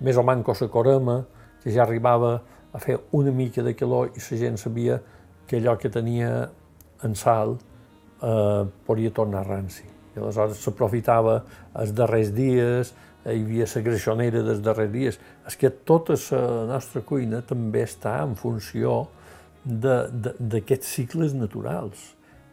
[0.00, 1.16] més o manco la corema,
[1.62, 2.36] que ja arribava
[2.72, 5.00] a fer una mica de calor i la gent sabia
[5.46, 6.50] que allò que tenia
[7.02, 7.56] en sal
[8.22, 9.95] eh, podia tornar ranci.
[10.16, 11.42] I aleshores s'aprofitava
[11.76, 12.92] els darrers dies,
[13.26, 15.18] hi havia la greixonera dels darrers dies.
[15.46, 19.04] És que tota la nostra cuina també està en funció
[19.66, 22.12] d'aquests cicles naturals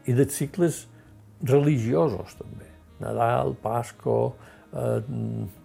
[0.10, 0.84] i dels cicles
[1.46, 2.68] religiosos també.
[3.00, 4.36] Nadal, Pasco,
[4.74, 5.02] eh,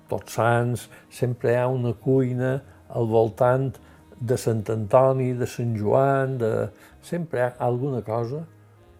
[0.09, 2.59] Tots Sants, sempre hi ha una cuina
[2.89, 3.73] al voltant
[4.21, 6.53] de Sant Antoni, de Sant Joan, de...
[7.03, 8.43] sempre hi ha alguna cosa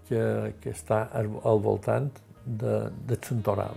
[0.09, 2.11] que, que està al voltant
[2.49, 3.77] de, de Sant Oral.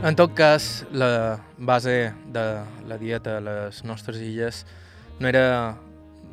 [0.00, 2.44] En tot cas, la base de
[2.88, 4.64] la dieta a les nostres illes
[5.20, 5.76] no era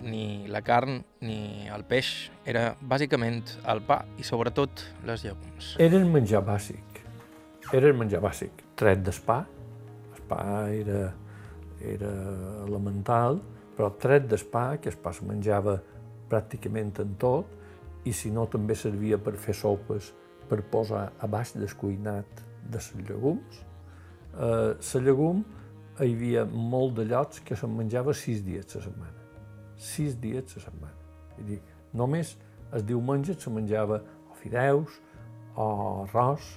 [0.03, 5.73] ni la carn ni el peix, era bàsicament el pa i sobretot les llegums.
[5.83, 7.01] Era el menjar bàsic,
[7.73, 9.41] era el menjar bàsic, tret d'espà,
[10.15, 10.41] el pa
[10.71, 11.11] era,
[11.83, 12.13] era
[12.69, 13.41] elemental,
[13.75, 15.75] però tret d'espà, que es pa se menjava
[16.31, 17.51] pràcticament en tot,
[18.05, 20.13] i si no també servia per fer sopes,
[20.47, 23.63] per posar a baix descuinat de les llegums.
[24.37, 25.43] Eh, la llegum
[25.99, 29.25] hi havia molt de llots que se'n menjava sis dies a la setmana.
[29.77, 30.95] Sis dies a la setmana.
[31.35, 31.59] Vull dir,
[31.93, 32.35] només
[32.75, 34.99] el diumenge se menjava o fideus,
[35.57, 35.67] o
[36.05, 36.47] arròs,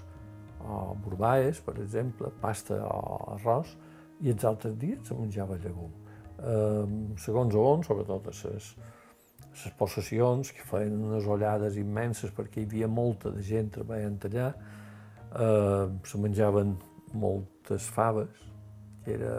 [0.60, 3.76] o borbaes, per exemple, pasta o arròs,
[4.20, 5.92] i els altres dies se menjava llegum.
[6.40, 8.74] Eh, segons on, sobretot a les,
[9.52, 14.46] les possessions, que feien unes ollades immenses perquè hi havia molta de gent treballant allà,
[15.34, 16.76] eh, se menjaven
[17.12, 18.46] moltes faves,
[19.04, 19.34] que era,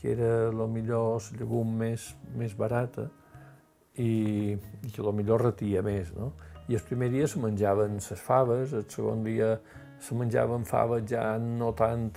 [0.00, 3.08] que era la millor llegum més, més barata
[3.96, 6.12] i, i que la millor retia més.
[6.16, 6.32] No?
[6.68, 9.56] I el primer dia se menjaven les faves, el segon dia
[10.00, 12.12] se menjaven faves ja no tant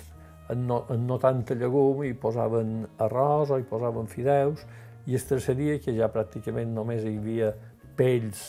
[0.56, 4.64] no, no tanta llegum i posaven arròs o hi posaven fideus
[5.08, 7.54] i el tercer dia, que ja pràcticament només hi havia
[7.98, 8.44] pells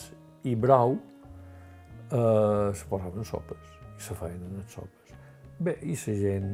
[0.49, 0.97] i brou,
[2.11, 5.15] eh, se posaven sopes i se feien en les sopes.
[5.59, 6.53] Bé, i la gent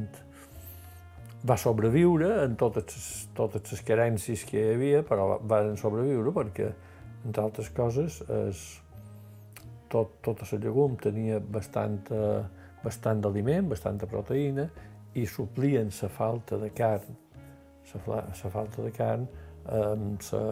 [1.45, 6.71] va sobreviure en totes les, totes les carències que hi havia, però van sobreviure perquè,
[7.25, 8.63] entre altres coses, es,
[9.89, 12.45] tot, tota la llegum tenia bastanta,
[12.83, 14.67] bastant d'aliment, bastanta proteïna,
[15.15, 17.17] i suplien la falta de carn,
[17.93, 19.27] la falta de carn
[19.65, 20.43] la,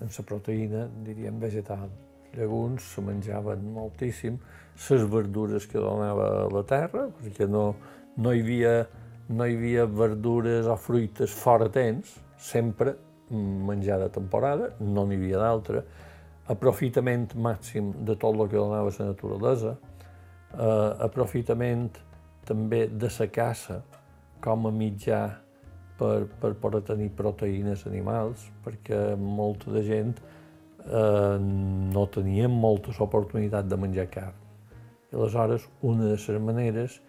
[0.00, 1.88] amb la proteïna, diríem, vegetal.
[2.36, 4.38] Llegums se menjaven moltíssim,
[4.90, 7.74] les verdures que donava la terra, perquè no,
[8.16, 8.74] no, hi havia,
[9.28, 12.96] no hi havia verdures o fruites fora temps, sempre
[13.30, 15.82] menjar de temporada, no n'hi havia d'altra,
[16.52, 19.76] aprofitament màxim de tot el que donava la naturalesa,
[20.54, 21.90] eh, aprofitament
[22.46, 23.80] també de la caça
[24.40, 25.24] com a mitjà
[25.98, 33.68] per, per poder tenir proteïnes animals, perquè molta de gent eh, no tenien moltes oportunitats
[33.70, 34.42] de menjar carn.
[35.12, 37.00] I aleshores, una de les maneres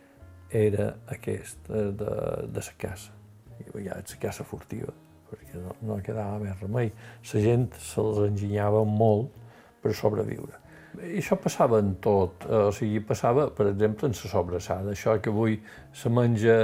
[0.50, 2.13] era aquesta, de,
[2.54, 3.12] de la caça.
[3.58, 4.93] I ja la caça furtiva,
[5.32, 6.93] perquè no, no quedava més remei.
[7.34, 9.34] La gent se'ls enginyava molt
[9.82, 10.63] per sobreviure.
[10.97, 14.93] I això passava en tot, o sigui, passava, per exemple, en la sobrassada.
[14.95, 15.60] Això que avui
[15.93, 16.58] se menja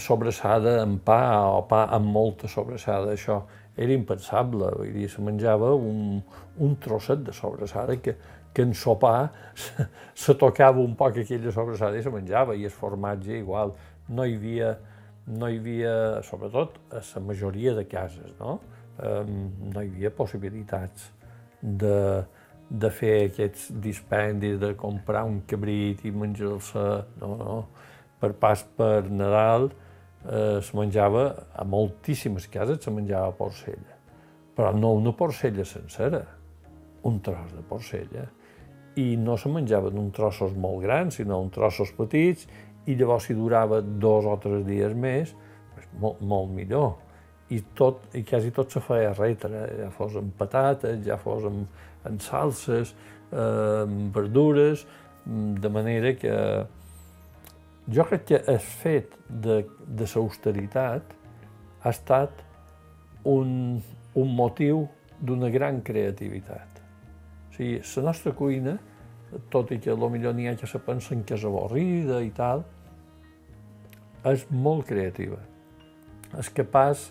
[0.00, 1.20] sobrassada amb pa
[1.52, 3.42] o pa amb molta sobrassada, això
[3.76, 6.22] era impensable, vull dir, se menjava un,
[6.62, 8.14] un trosset de sobrassada que,
[8.54, 9.30] que en sopar
[9.64, 13.74] se, se tocava un poc aquella sobrassada i se menjava, i el formatge igual.
[14.08, 14.70] No hi havia,
[15.26, 15.96] no hi havia
[16.28, 18.60] sobretot a la majoria de cases, no?
[18.94, 21.10] Um, no hi havia possibilitats
[21.60, 22.22] de,
[22.70, 26.84] de fer aquests dispendis, de comprar un cabrit i menjar-se,
[27.20, 27.56] no, no.
[28.20, 29.70] Per pas per Nadal,
[30.24, 31.24] eh, menjava,
[31.54, 33.98] a moltíssimes cases se menjava porcella,
[34.54, 36.24] però no una porcella sencera,
[37.02, 38.26] un tros de porcella.
[38.96, 42.46] I no se menjaven uns trossos molt grans, sinó uns trossos petits,
[42.86, 45.34] i llavors si durava dos o tres dies més,
[45.74, 46.94] pues, molt, molt millor.
[47.52, 51.66] I, tot, i quasi tot se feia retre, ja fos amb patates, ja fos amb,
[52.08, 52.94] amb salses,
[53.30, 54.86] eh, amb verdures,
[55.24, 56.32] de manera que
[57.88, 61.14] jo crec que el fet de, de l'austeritat
[61.84, 62.44] ha estat
[63.28, 63.82] un,
[64.14, 64.86] un motiu
[65.20, 66.80] d'una gran creativitat.
[67.50, 68.78] O sigui, la nostra cuina,
[69.50, 72.64] tot i que potser n'hi ha que se pensen que és avorrida i tal,
[74.24, 75.38] és molt creativa.
[76.40, 77.10] És capaç,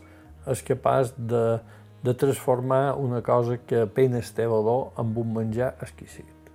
[0.49, 1.59] és capaç de,
[2.03, 6.49] de transformar una cosa que apenas té valor amb un menjar exquisit.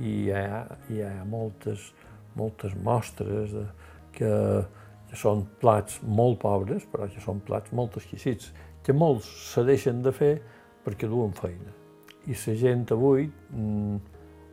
[0.00, 1.92] I hi ha, hi ha moltes,
[2.36, 3.64] moltes mostres de,
[4.16, 4.32] que,
[5.10, 8.52] que són plats molt pobres, però que són plats molt exquisits,
[8.84, 10.34] que molts se deixen de fer
[10.84, 11.72] perquè duen feina.
[12.26, 13.96] I la gent avui, mm,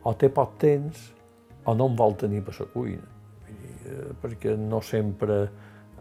[0.04, 1.10] o té poc temps
[1.64, 3.10] o no en vol tenir per la cuina.
[3.84, 5.38] Eh, perquè no sempre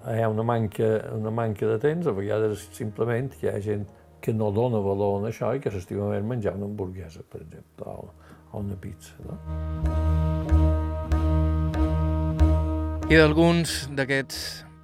[0.03, 3.87] hi ha una manca, una manca de temps, a vegades simplement hi ha gent
[4.23, 7.91] que no dona valor a això i que s'estima més menjar una hamburguesa, per exemple,
[7.91, 9.15] o, o una pizza.
[9.27, 10.22] No?
[13.11, 14.37] I d'alguns d'aquests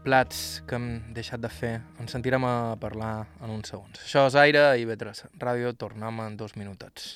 [0.04, 4.04] plats que hem deixat de fer ens sentirem a parlar en uns segons.
[4.04, 7.12] Això és Aire i Vetres Ràdio, tornem en dos minutets.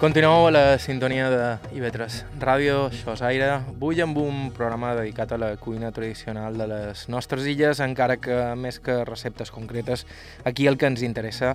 [0.00, 3.50] Continueu a la sintonia de IB3 Ràdio, això és Aire.
[3.52, 8.38] Avui amb un programa dedicat a la cuina tradicional de les nostres illes, encara que
[8.56, 10.06] més que receptes concretes,
[10.48, 11.52] aquí el que ens interessa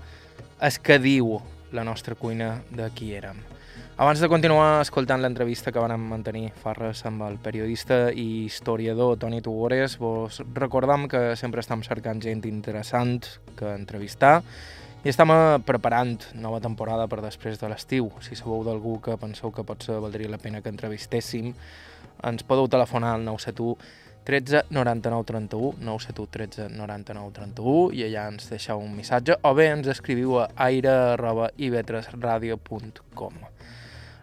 [0.61, 1.39] és què diu
[1.73, 3.41] la nostra cuina de qui érem.
[3.97, 9.17] Abans de continuar escoltant l'entrevista que vam mantenir fa res amb el periodista i historiador
[9.17, 13.25] Toni Tugores, vos recordam que sempre estem cercant gent interessant
[13.57, 14.43] que entrevistar
[15.05, 15.29] i estem
[15.61, 18.09] preparant nova temporada per després de l'estiu.
[18.25, 21.53] Si sabeu d'algú que penseu que potser valdria la pena que entrevistéssim,
[22.25, 23.77] ens podeu telefonar al 971
[24.25, 29.69] 13 99 31, 971 13 99 31 i allà ens deixeu un missatge o bé
[29.69, 33.33] ens escriviu a aire.ivetresradio.com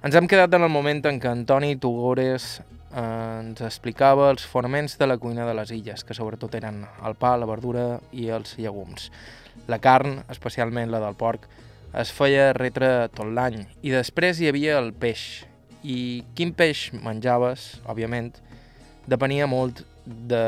[0.03, 4.99] Ens hem quedat en el moment en què Antoni Tugores eh, ens explicava els fonaments
[4.99, 8.59] de la cuina de les illes, que sobretot eren el pa, la verdura i els
[8.59, 9.15] llegums.
[9.69, 11.47] La carn, especialment la del porc,
[11.93, 15.45] es feia retre tot l'any i després hi havia el peix.
[15.83, 18.33] I quin peix menjaves, òbviament,
[19.11, 20.45] depenia molt de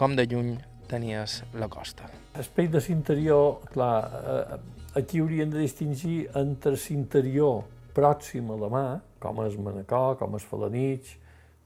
[0.00, 0.56] com de lluny
[0.88, 2.08] tenies la costa.
[2.32, 4.58] De l'interior, clar, eh,
[4.96, 7.64] aquí hauríem de distingir entre l'interior
[7.94, 8.86] pròxim a la mà,
[9.20, 11.16] com és Manacor, com és Falanich,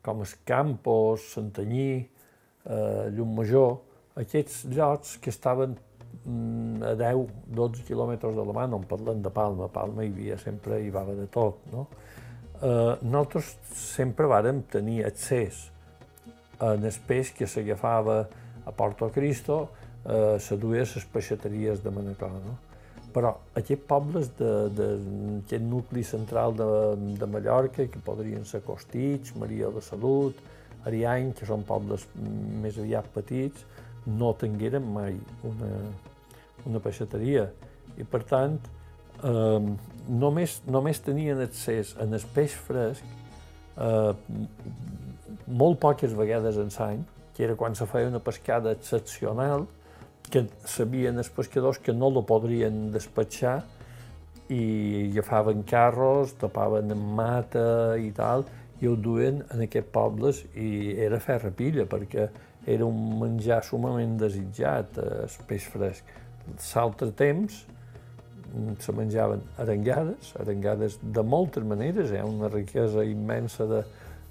[0.02, 2.06] com és Campos, Santanyí,
[2.66, 3.78] eh, Llumajor,
[4.16, 5.76] aquests llocs que estaven
[6.26, 10.38] Mm, a 10-12 quilòmetres de la mà, no en parlem de Palma, Palma hi havia
[10.42, 11.84] sempre, hi va haver de tot, no?
[12.56, 15.68] Eh, nosaltres sempre vàrem tenir accés
[16.66, 18.24] en el peix que s'agafava
[18.66, 19.68] a Porto Cristo,
[20.02, 22.56] eh, se duia a les peixateries de Manacor, no?
[23.14, 26.66] Però aquests pobles d'aquest nucli central de,
[27.20, 30.42] de Mallorca, que podrien ser Costits, Maria de Salut,
[30.90, 33.62] Ariany, que són pobles més aviat petits,
[34.06, 35.16] no tingueren mai
[35.46, 35.70] una,
[36.66, 37.46] una peixateria
[37.96, 38.58] i per tant
[39.22, 39.68] eh,
[40.08, 43.04] només, només tenien accés a el peix fresc
[43.76, 44.12] eh,
[45.46, 47.02] molt poques vegades en l'any,
[47.36, 49.66] que era quan se feia una pescada excepcional,
[50.30, 53.60] que sabien els pescadors que no la podrien despatxar
[54.50, 57.68] i agafaven carros, tapaven amb mata
[58.00, 58.46] i tal,
[58.80, 62.28] i ho duen en aquests pobles i era ferra pilla, perquè
[62.66, 66.14] era un menjar sumament desitjat, eh, el peix fresc.
[66.46, 67.62] L'altre temps
[68.54, 73.82] mm, se menjaven arengades, arengades de moltes maneres, hi ha una riquesa immensa de,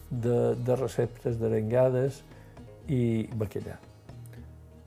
[0.09, 2.21] de, de receptes d'arengades
[2.91, 3.77] i bacallà.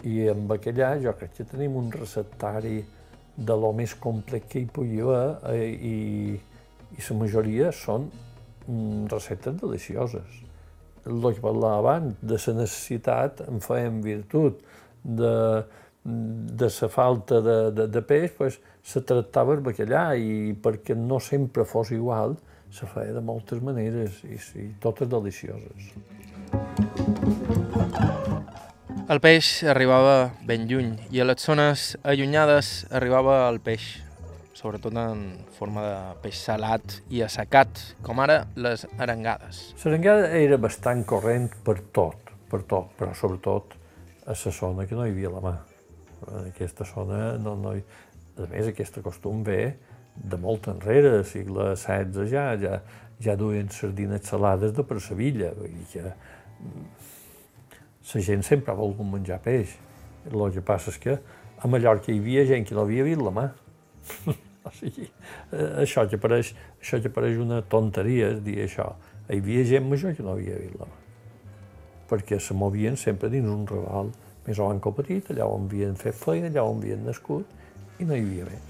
[0.07, 2.79] I en bacallà jo crec que tenim un receptari
[3.39, 5.97] de lo més complet que hi pugui haver eh, i,
[6.99, 8.09] i la majoria són
[8.67, 10.45] mm, receptes delicioses.
[11.09, 14.61] El que parlava abans, de la necessitat en feien virtut,
[15.03, 15.35] de,
[16.09, 21.21] de la falta de, de, de peix, pues, se tractava el bacallà i perquè no
[21.21, 22.37] sempre fos igual,
[22.71, 25.93] se feia de moltes maneres i, i totes delicioses.
[29.09, 33.87] El peix arribava ben lluny i a les zones allunyades arribava el peix,
[34.59, 35.23] sobretot en
[35.57, 35.95] forma de
[36.25, 39.71] peix salat i assecat, com ara les arengades.
[39.85, 43.79] L'arengada era bastant corrent per tot, per tot, però sobretot
[44.29, 45.57] a la zona que no hi havia la mà
[46.27, 47.85] en aquesta zona no, no hi...
[48.39, 49.75] A més, aquest costum ve
[50.15, 52.79] de molt enrere, segle XVI ja, ja,
[53.23, 56.87] ja duien sardines salades de per Sevilla, vull dir que mm,
[58.15, 59.75] la gent sempre ha volgut menjar peix.
[60.29, 61.17] El que passa és que
[61.59, 63.49] a Mallorca hi havia gent que no havia vist la mà.
[64.69, 65.09] o sigui,
[65.53, 68.93] eh, això que pareix, això que pareix una tonteria, dir això.
[69.29, 71.03] Hi havia gent major que no havia vist la mà.
[72.09, 74.13] Perquè se movien sempre dins un regal
[74.49, 77.47] més o menys petit, allà on havien fet feina, allà on havien nascut,
[77.99, 78.65] i no hi havia més.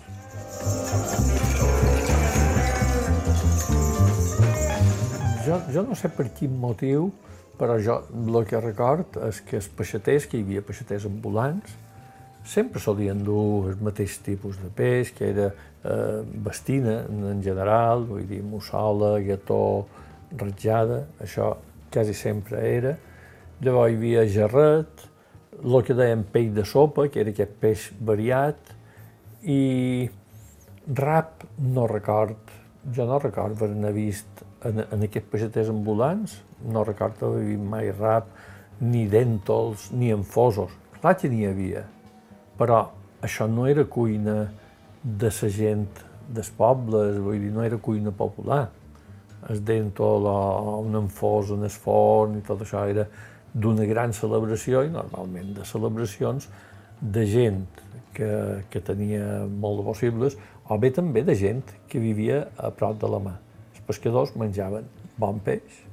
[5.47, 7.11] Jo, jo no sé per quin motiu,
[7.59, 11.77] però jo el que record és que els peixaters, que hi havia peixaters ambulants,
[12.49, 18.27] sempre solien dur el mateix tipus de peix, que era eh, bastina en general, vull
[18.29, 19.87] dir, mussola, gató,
[20.37, 21.55] ratjada, això
[21.93, 22.97] quasi sempre era.
[23.65, 25.09] Llavors hi havia gerret,
[25.65, 28.75] el que deien peix de sopa, que era aquest peix variat,
[29.43, 30.09] i
[30.89, 32.53] rap no record,
[32.95, 37.91] jo no record haver vist en, en aquests peixaters ambulants, no recordo haver vist mai
[37.93, 38.31] rap,
[38.81, 40.73] ni dèntols, ni enfosos.
[41.01, 41.85] Clar que n'hi havia,
[42.59, 42.83] però
[43.23, 44.41] això no era cuina
[45.03, 45.87] de la gent
[46.29, 48.69] dels pobles, vull dir, no era cuina popular.
[49.49, 50.39] El dèntol o
[50.83, 53.07] un enfós en el forn i tot això era
[53.59, 56.49] d'una gran celebració i normalment de celebracions
[57.01, 57.67] de gent
[58.15, 58.31] que,
[58.71, 60.39] que tenia molt de possibles
[60.69, 63.35] o bé també de gent que vivia a prop de la mà.
[63.73, 64.87] Els pescadors menjaven
[65.19, 65.85] bon peix,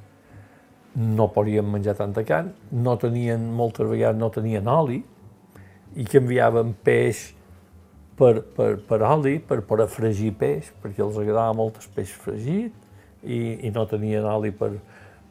[0.95, 5.01] no podien menjar tanta carn, no tenien, moltes vegades no tenien oli,
[5.95, 7.29] i canviaven peix
[8.19, 12.75] per, per, per oli, per, per fregir peix, perquè els agradava molt el peix fregit,
[13.23, 14.75] i, i no tenien oli per,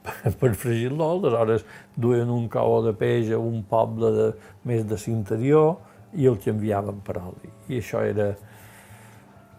[0.23, 1.65] per, per fregir-lo, aleshores
[1.97, 4.27] duien un cau de peix a un poble de,
[4.69, 5.79] més de l'interior
[6.15, 7.53] i el canviaven per oli.
[7.73, 8.35] I això era,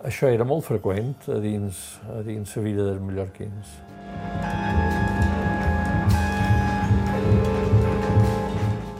[0.05, 1.81] això era molt freqüent a dins,
[2.13, 3.75] a dins la vida dels mallorquins.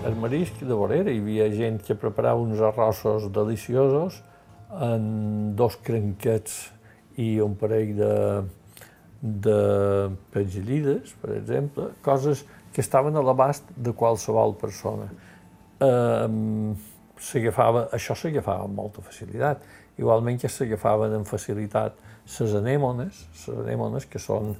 [0.05, 4.21] El marisc de vorera, hi havia gent que preparava uns arrossos deliciosos
[4.81, 6.57] en dos crenquets
[7.21, 8.13] i un parell de,
[9.22, 15.07] de pegelides, per exemple, coses que estaven a l'abast de qualsevol persona.
[15.80, 16.28] Eh,
[17.95, 19.63] això s'agafava amb molta facilitat.
[19.97, 21.95] Igualment que s'agafaven amb facilitat
[22.26, 24.55] les anèmones, les anèmones que són,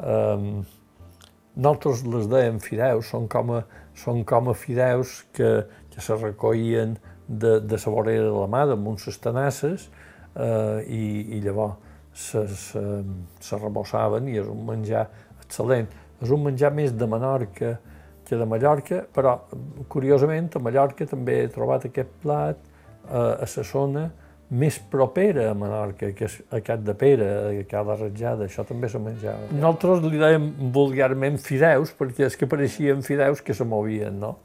[0.00, 0.64] eh,
[1.54, 3.62] nosaltres les dèiem fideus, són com a,
[3.94, 6.98] són com a fideus que, que se recollien
[7.28, 9.86] de, de la vorera de la mà, damunt les tenasses,
[10.34, 11.78] eh, i, i llavors
[12.14, 12.82] se, se,
[13.40, 15.06] se rebossaven i és un menjar
[15.44, 15.90] excel·lent.
[16.20, 17.76] És un menjar més de Menorca
[18.30, 19.34] que de Mallorca, però
[19.90, 24.04] curiosament a Mallorca també he trobat aquest plat eh, a la zona
[24.50, 28.90] més propera a Menorca, que és a Cat de Pere, a Cada Ratjada, això també
[28.90, 29.50] se menjava.
[29.54, 34.36] Nosaltres li dèiem vulgarment fideus, perquè és que pareixien fideus que se movien, no?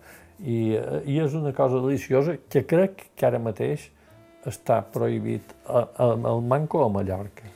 [0.42, 3.90] I, eh, i és una cosa deliciosa que crec que ara mateix
[4.46, 7.55] està prohibit al Manco a Mallorca.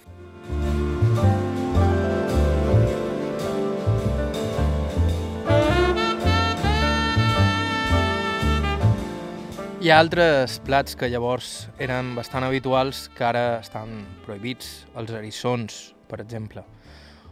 [9.90, 11.48] Ha altres plats que llavors
[11.82, 16.62] eren bastant habituals que ara estan prohibits, els erissons, per exemple,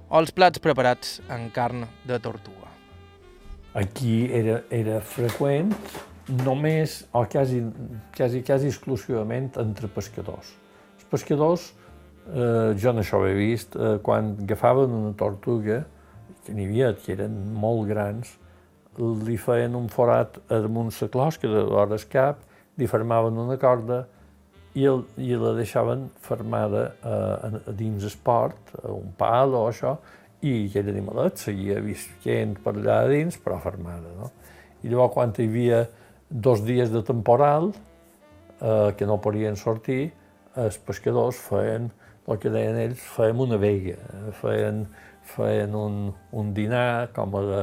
[0.09, 2.71] o els plats preparats en carn de tortuga.
[3.77, 5.69] Aquí era, era freqüent
[6.47, 7.61] només o quasi,
[8.17, 10.49] quasi, quasi exclusivament entre pescadors.
[10.97, 11.69] Els pescadors,
[12.25, 15.83] eh, jo no això ho he vist, eh, quan agafaven una tortuga,
[16.41, 18.33] que n'hi havia que eren molt grans,
[18.97, 22.46] li feien un forat damunt la closca de l'hores cap,
[22.77, 24.03] li fermaven una corda
[24.77, 29.65] i, el, i la deixaven fermada eh, a, dins el port, a un pal o
[29.71, 29.95] això,
[30.45, 34.11] i aquell animalet seguia visquent per allà dins, però fermada.
[34.19, 34.29] No?
[34.83, 35.81] I llavors, quan hi havia
[36.29, 37.71] dos dies de temporal,
[38.61, 40.11] eh, que no podien sortir,
[40.57, 41.89] els pescadors feien,
[42.27, 43.97] el que deien ells, feien una vega,
[44.41, 44.85] feien,
[45.33, 45.99] feien un,
[46.35, 47.61] un dinar com a de,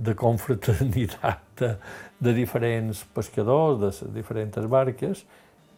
[0.00, 1.74] de confraternitat de,
[2.20, 5.24] de diferents pescadors, de diferents barques,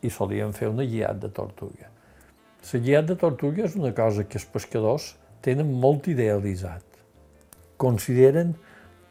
[0.03, 1.89] i solien fer una guiat de tortuga.
[2.63, 5.13] La guiat de tortuga és una cosa que els pescadors
[5.43, 6.85] tenen molt idealitzat.
[7.83, 8.55] Consideren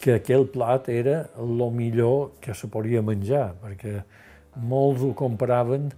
[0.01, 3.99] que aquell plat era el millor que se podia menjar, perquè
[4.55, 5.91] molts ho comparaven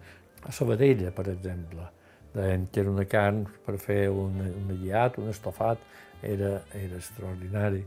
[0.44, 1.86] a la vedella, per exemple.
[2.34, 5.78] Deien que era una carn per fer un, un guiat, un estofat,
[6.24, 7.84] era, era extraordinari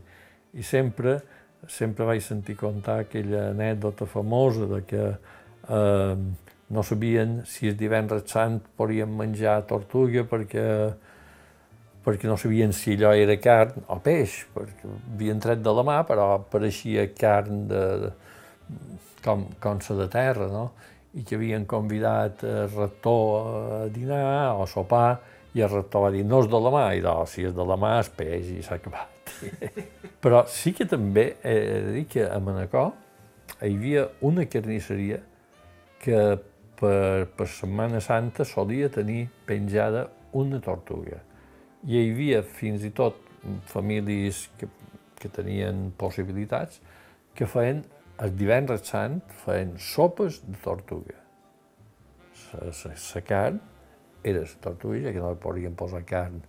[0.53, 1.17] i sempre,
[1.67, 6.15] sempre vaig sentir contar aquella anècdota famosa de que eh,
[6.69, 10.65] no sabien si el divendres sant podien menjar tortuga perquè,
[12.03, 16.01] perquè no sabien si allò era carn o peix, perquè havien tret de la mà,
[16.07, 18.11] però pareixia carn de,
[19.23, 20.69] com, com de terra, no?
[21.17, 23.47] i que havien convidat el rector
[23.81, 25.17] a dinar o a sopar,
[25.55, 27.65] i el rector va dir, no és de la mà, i no, si és de
[27.65, 29.16] la mà és peix, i s'ha acabat.
[30.23, 32.93] Però sí que també he de dir que a Manacor
[33.61, 35.19] hi havia una carnisseria
[36.01, 36.21] que
[36.77, 40.07] per, per Setmana Santa solia tenir penjada
[40.37, 41.21] una tortuga.
[41.87, 43.23] I hi havia fins i tot
[43.71, 44.69] famílies que,
[45.17, 46.81] que tenien possibilitats
[47.37, 47.83] que feien
[48.21, 51.17] el divendres sant feien sopes de tortuga.
[52.57, 53.59] La carn
[54.23, 56.41] era la tortuga, que no podien posar carn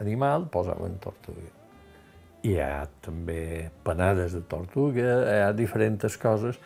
[0.00, 1.61] animal, posaven tortuga
[2.42, 6.58] hi ha també panades de tortuga, hi ha diferents coses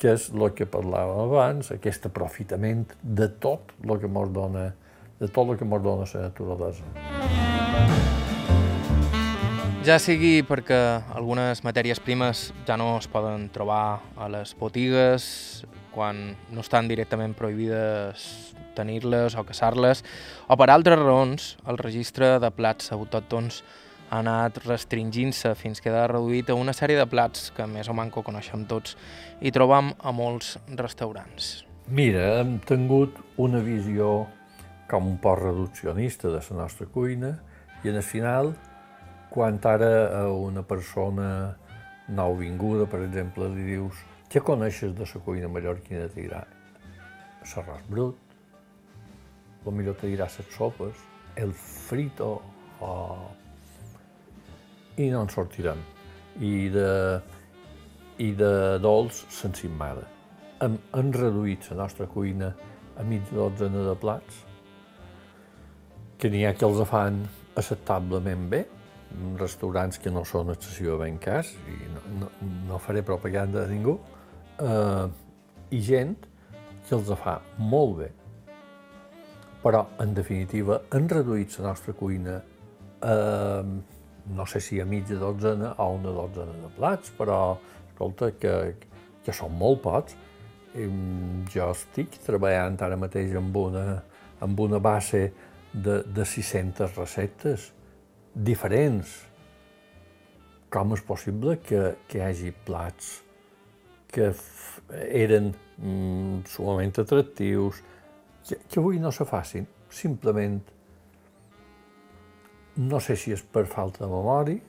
[0.00, 4.64] que és el que parlàvem abans, aquest aprofitament de tot el que ens dona,
[5.20, 6.84] de tot el que ens dona la naturalesa.
[9.86, 10.78] Ja sigui perquè
[11.16, 15.64] algunes matèries primes ja no es poden trobar a les botigues
[15.94, 18.26] quan no estan directament prohibides
[18.76, 20.02] tenir-les o caçar-les,
[20.46, 23.62] o per altres raons, el registre de plats autòctons
[24.10, 27.94] ha anat restringint-se fins que queda reduït a una sèrie de plats que més o
[27.94, 28.96] manco coneixem tots
[29.40, 31.62] i trobam a molts restaurants.
[31.86, 34.26] Mira, hem tingut una visió
[34.90, 37.36] com un poc reduccionista de la nostra cuina
[37.84, 38.52] i en el final,
[39.30, 41.56] quan ara a una persona
[42.08, 46.42] nouvinguda, per exemple, li dius què coneixes de la cuina mallorquina, te dirà
[47.54, 48.18] l'arròs brut,
[49.70, 50.98] millor te dirà les sopes,
[51.36, 52.40] el frito
[52.80, 52.90] o
[54.96, 55.80] i no en sortirem.
[56.40, 56.88] I de,
[58.18, 60.06] i de dolç s'encimada.
[60.60, 62.52] Hem, hem reduït la nostra cuina
[63.00, 64.44] a mig dotzena de plats,
[66.20, 67.22] que n'hi ha que els fan
[67.56, 68.64] acceptablement bé,
[69.40, 72.30] restaurants que no són excessivament cars, i no, no,
[72.68, 73.96] no faré propaganda de ningú,
[74.60, 75.06] eh,
[75.70, 76.16] i gent
[76.86, 78.10] que els fa molt bé.
[79.60, 82.36] Però, en definitiva, han reduït la nostra cuina
[83.00, 83.98] a eh,
[84.34, 87.58] no sé si a mitja dotzena o una dotzena de plats, però,
[87.90, 88.54] escolta, que,
[89.24, 90.16] que són molt pocs.
[90.78, 90.86] I
[91.50, 93.84] jo estic treballant ara mateix amb una,
[94.44, 95.24] amb una base
[95.72, 97.70] de, de 600 receptes
[98.34, 99.16] diferents.
[100.70, 103.16] Com és possible que, que hi hagi plats
[104.10, 104.30] que
[104.90, 107.80] eren mm, sumament atractius,
[108.46, 110.60] que, que avui no se facin, simplement
[112.76, 114.60] no sé si és per falta de memòria,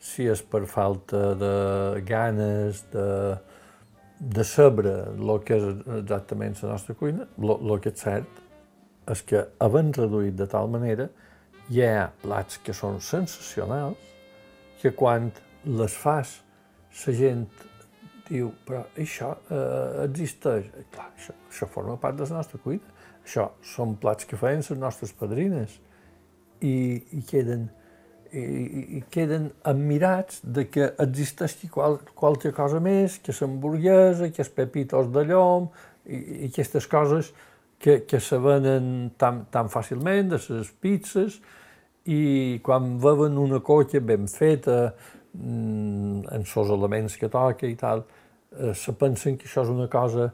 [0.00, 1.52] si és per falta de
[2.06, 3.36] ganes de,
[4.20, 5.68] de saber el que és
[6.00, 8.42] exactament la nostra cuina, el que és cert
[9.12, 11.06] és que, havent reduït de tal manera,
[11.70, 13.98] hi ha plats que són sensacionals,
[14.80, 15.30] que quan
[15.66, 16.40] les fas,
[17.06, 17.46] la gent
[18.26, 20.68] diu, però això eh, existeix.
[20.94, 22.94] Clar, això, això forma part de la nostra cuina.
[23.22, 25.80] Això són plats que feien les nostres padrines
[26.60, 26.76] i,
[27.18, 27.68] i queden
[28.36, 28.42] i,
[28.98, 35.10] i queden admirats de que existeixi qual, qualque cosa més, que l'hamburguesa, que els pepitos
[35.14, 35.68] de llom
[36.04, 37.32] i, i aquestes coses
[37.78, 41.38] que, que se venen tan, tan fàcilment, de les pizzas,
[42.06, 44.92] i quan veuen una cotxa ben feta,
[45.34, 48.04] mmm, en els elements que toca i tal,
[48.56, 50.30] eh, se pensen que això és una cosa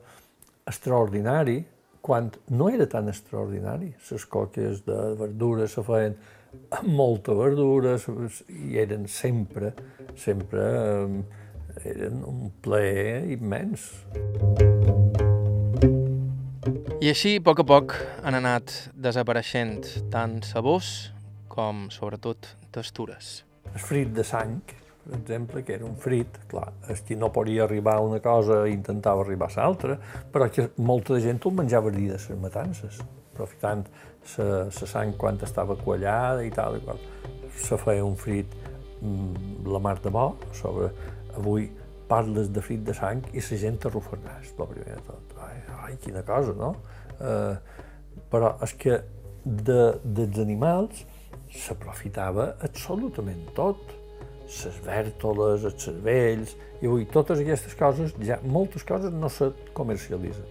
[0.68, 1.64] extraordinària,
[2.02, 3.92] quan no era tan extraordinari.
[4.10, 6.16] Les coques de verdures se feien
[6.74, 7.94] amb molta verdura
[8.50, 9.72] i eren sempre,
[10.18, 10.64] sempre
[11.88, 13.86] eren un plaer immens.
[17.02, 21.10] I així, a poc a poc, han anat desapareixent tant sabors
[21.50, 23.40] com, sobretot, textures.
[23.72, 24.60] El frit de sang,
[25.02, 28.62] per exemple, que era un frit, clar, és qui no podia arribar a una cosa
[28.70, 29.98] intentava arribar a l'altra,
[30.32, 33.00] però que molta gent el menjava el dia de les matances,
[33.32, 33.84] aprofitant
[34.38, 37.00] la sang quan estava quallada i tal, i qual.
[37.58, 38.54] Se feia un frit
[39.00, 40.92] mm, la mar de bo, sobre
[41.34, 41.70] avui
[42.08, 45.34] parles de frit de sang i la gent arrufernàs, la primer de tot.
[45.48, 46.76] Ai, ai, quina cosa, no?
[47.18, 47.56] Eh,
[48.30, 49.00] però és que
[49.42, 51.02] de, dels animals
[51.52, 53.98] s'aprofitava absolutament tot
[54.64, 60.48] les vèrtoles, els cervells, i avui totes aquestes coses, ja moltes coses no se comercialitzen.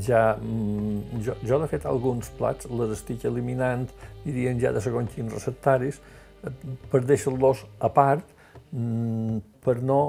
[0.00, 3.86] Ja, mm, jo, jo de fet alguns plats les estic eliminant,
[4.24, 6.00] dirien ja de segons quins receptaris,
[6.90, 8.24] per deixar-los a part,
[8.72, 10.02] mm, per no,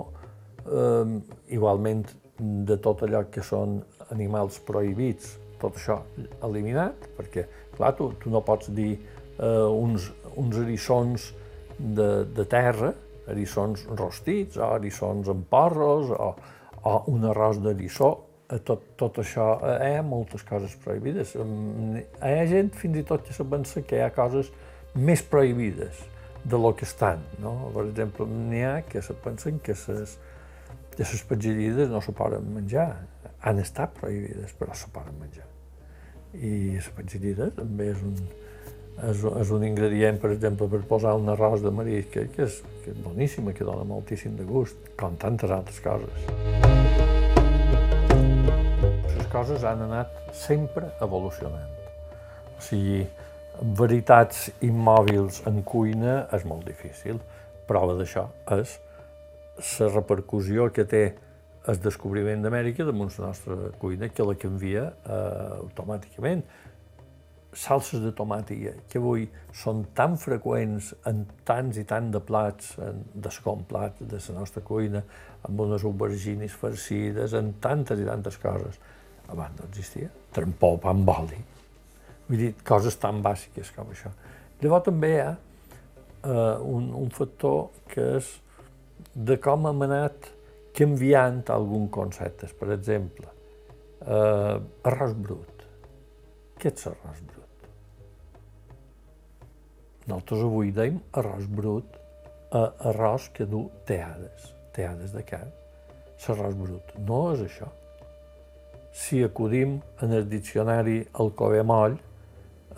[0.66, 1.20] eh,
[1.50, 2.06] igualment
[2.40, 6.02] de tot allò que són animals prohibits, tot això
[6.44, 8.98] eliminat, perquè, clar, tu, tu no pots dir
[9.38, 11.34] eh, uns, uns eriçons
[11.78, 12.94] de, de terra,
[13.32, 16.34] eriçons rostits, o eriçons amb porros, o,
[16.84, 18.12] o un arròs d'eriçó,
[18.50, 21.36] eh, tot, tot això, eh, hi ha moltes coses prohibides.
[21.36, 24.52] Hi ha gent fins i tot que se pensa que hi ha coses
[24.94, 26.04] més prohibides
[26.44, 27.24] de lo que estan.
[27.40, 27.56] No?
[27.74, 30.20] Per exemple, n'hi ha que se pensen que les
[30.94, 32.92] que les petgerides no se poden menjar.
[33.44, 35.48] Han estat prohibides, però se poden menjar.
[36.34, 38.14] I les petgerides també és un,
[39.02, 42.60] és, és un ingredient, per exemple, per posar un arròs de marisc, que, que, és,
[42.84, 46.30] que és boníssim, que dona moltíssim de gust, com tantes altres coses.
[49.18, 51.70] Les coses han anat sempre evolucionant.
[52.54, 53.04] O sigui,
[53.80, 57.22] veritats immòbils en cuina és molt difícil.
[57.64, 58.74] prova d'això és
[59.80, 61.04] la repercussió que té
[61.72, 66.44] el descobriment d'Amèrica damunt la nostra cuina, que la canvia eh, automàticament.
[67.54, 73.04] Salses de tomàtia, que avui són tan freqüents en tants i tants de plats, en
[73.14, 75.04] descomplats de la nostra cuina,
[75.46, 78.80] amb unes auberginis farcides, en tantes i tantes coses.
[79.30, 80.10] Abans no existia.
[80.34, 81.40] Trampó, pa amb oli.
[82.28, 84.12] Vull dir, coses tan bàsiques com això.
[84.64, 88.30] Llavors també hi ha eh, un, un factor que és
[89.14, 90.30] de com hem anat
[90.78, 92.54] canviant alguns conceptes.
[92.58, 93.28] Per exemple,
[94.02, 94.58] eh,
[94.90, 95.63] arròs brut.
[96.64, 97.64] Què és arròs brut?
[100.08, 101.98] Nosaltres avui deim arròs brut
[102.56, 102.62] a
[102.94, 105.52] arròs que du teades, teades de carn.
[106.24, 107.68] L'arròs brut no és això.
[108.96, 112.00] Si acudim en el diccionari al Covemoll,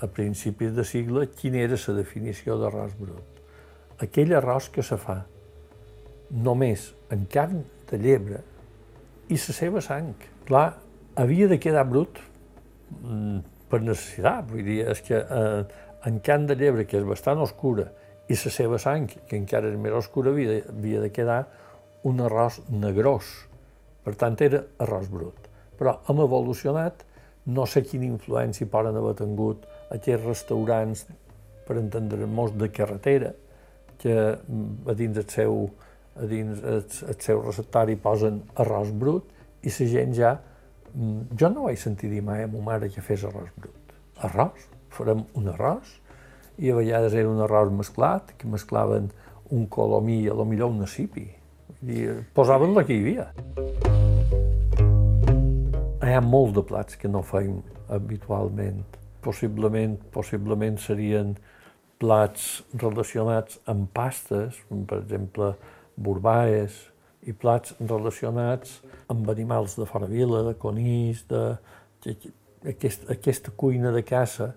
[0.02, 3.42] a principis de segle, quina era la definició d'arròs brut?
[4.02, 5.22] Aquell arròs que se fa
[6.32, 7.62] només en carn
[7.92, 8.42] de llebre
[9.30, 10.16] i la seva sang.
[10.50, 10.72] Clar,
[11.22, 12.18] havia de quedar brut
[13.04, 15.64] mm, per necessitat, vull dir, és que eh,
[16.08, 17.90] en carn de llebre, que és bastant oscura,
[18.32, 21.42] i la seva sang, que encara és més oscura, havia havia de quedar
[22.08, 23.28] un arròs negrós.
[24.06, 25.50] Per tant, era arròs brut.
[25.76, 27.04] Però hem evolucionat,
[27.52, 31.04] no sé quina influència poden haver tingut aquests restaurants,
[31.68, 33.34] per entendre-nos, de carretera,
[34.00, 35.66] que mm, a dins el seu
[36.16, 40.36] a dins el, el seu receptori posen arròs brut i la gent ja...
[40.96, 43.96] Mm, jo no vaig sentir dir mai a ma mare que fes arròs brut.
[44.24, 44.68] Arròs?
[44.96, 45.90] Farem un arròs?
[46.56, 49.10] I a vegades era un arròs mesclat, que mesclaven
[49.52, 51.26] un colomí i a lo millor un nacipi.
[51.84, 52.06] I
[52.38, 53.28] posaven la que hi havia.
[56.06, 57.60] Hi ha molts de plats que no feim
[57.92, 58.86] habitualment.
[59.26, 61.36] Possiblement, possiblement serien
[62.00, 65.56] plats relacionats amb pastes, per exemple,
[66.00, 66.86] borbaes
[67.26, 68.80] i plats relacionats
[69.12, 71.44] amb animals de fora vila, de conills, de,
[72.70, 74.52] aquest, aquesta cuina de caça,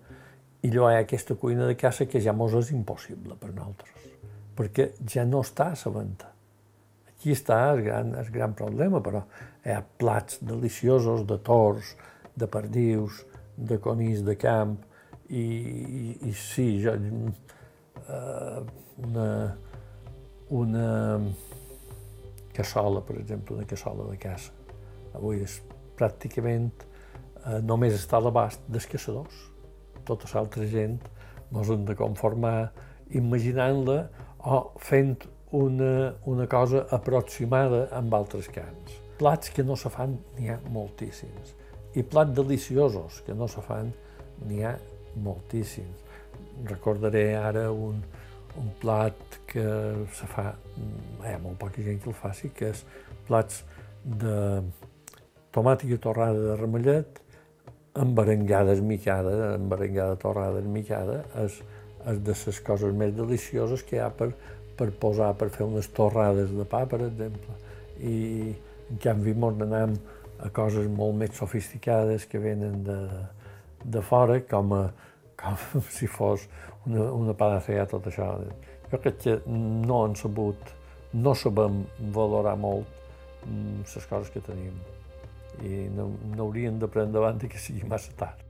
[0.63, 4.09] i llavors hi ha aquesta cuina de caça que ja mos és impossible per nosaltres,
[4.59, 6.33] perquè ja no està a la venda.
[7.13, 9.25] Aquí està el gran, el gran problema, però
[9.65, 11.95] hi ha plats deliciosos de tors,
[12.39, 13.25] de perdius,
[13.57, 14.77] de conills de camp,
[15.29, 16.95] i, i, i sí, jo,
[18.09, 18.61] eh,
[19.05, 19.29] una,
[20.49, 20.87] una
[22.59, 24.53] cassola, per exemple, una cassola de casa.
[25.15, 25.61] Avui és
[25.99, 29.39] pràcticament eh, només està a l'abast dels caçadors.
[30.09, 30.99] Tota l'altra gent
[31.49, 32.71] ens hem de conformar
[33.19, 33.99] imaginant-la
[34.49, 35.17] o fent
[35.57, 38.99] una, una cosa aproximada amb altres cants.
[39.19, 41.55] Plats que no se fan n'hi ha moltíssims.
[41.97, 43.91] I plats deliciosos que no se fan
[44.47, 44.77] n'hi ha
[45.25, 46.05] moltíssims.
[46.69, 48.03] Recordaré ara un,
[48.59, 49.65] un plat que
[50.15, 50.51] se fa,
[51.23, 52.85] hi ha molt poca gent que el faci, que és
[53.29, 53.63] plats
[54.05, 54.37] de
[55.55, 57.23] tomàtica torrada de ramellet,
[57.99, 61.59] amb berengada esmicada, amb berengada torrada esmicada, és,
[62.13, 64.31] és de les coses més delicioses que hi ha per,
[64.79, 67.57] per posar, per fer unes torrades de pa, per exemple.
[67.99, 68.55] I
[68.89, 69.97] en canvi mos n'anem
[70.45, 72.99] a coses molt més sofisticades que venen de,
[73.83, 74.85] de fora, com, a,
[75.41, 76.47] com si fos
[76.89, 78.33] una, una panacea tot això.
[78.89, 80.75] Jo crec que no han sabut,
[81.13, 81.83] no sabem
[82.15, 82.89] valorar molt
[83.45, 84.77] les mm, coses que tenim
[85.65, 88.45] i no, no haurien de prendre davant que sigui massa tard.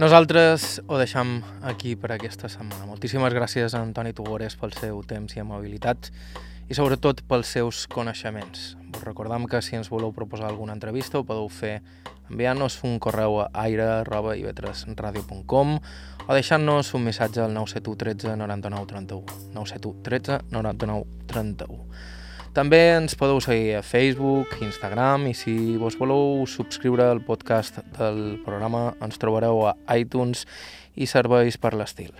[0.00, 2.86] Nosaltres ho deixam aquí per aquesta setmana.
[2.88, 6.08] Moltíssimes gràcies a Antoni Tugores pel seu temps i amabilitat
[6.70, 8.78] i sobretot pels seus coneixements.
[8.94, 11.82] Us recordam que si ens voleu proposar alguna entrevista ho podeu fer
[12.30, 15.68] enviant-nos un correu a aire.ivetresradio.com
[16.28, 19.26] o deixant-nos un missatge al 971 13 99 31.
[19.56, 21.90] 971 13 99 31.
[22.54, 28.38] També ens podeu seguir a Facebook, Instagram i si vos voleu subscriure al podcast del
[28.46, 30.46] programa ens trobareu a iTunes
[30.94, 32.14] i serveis per l'estil.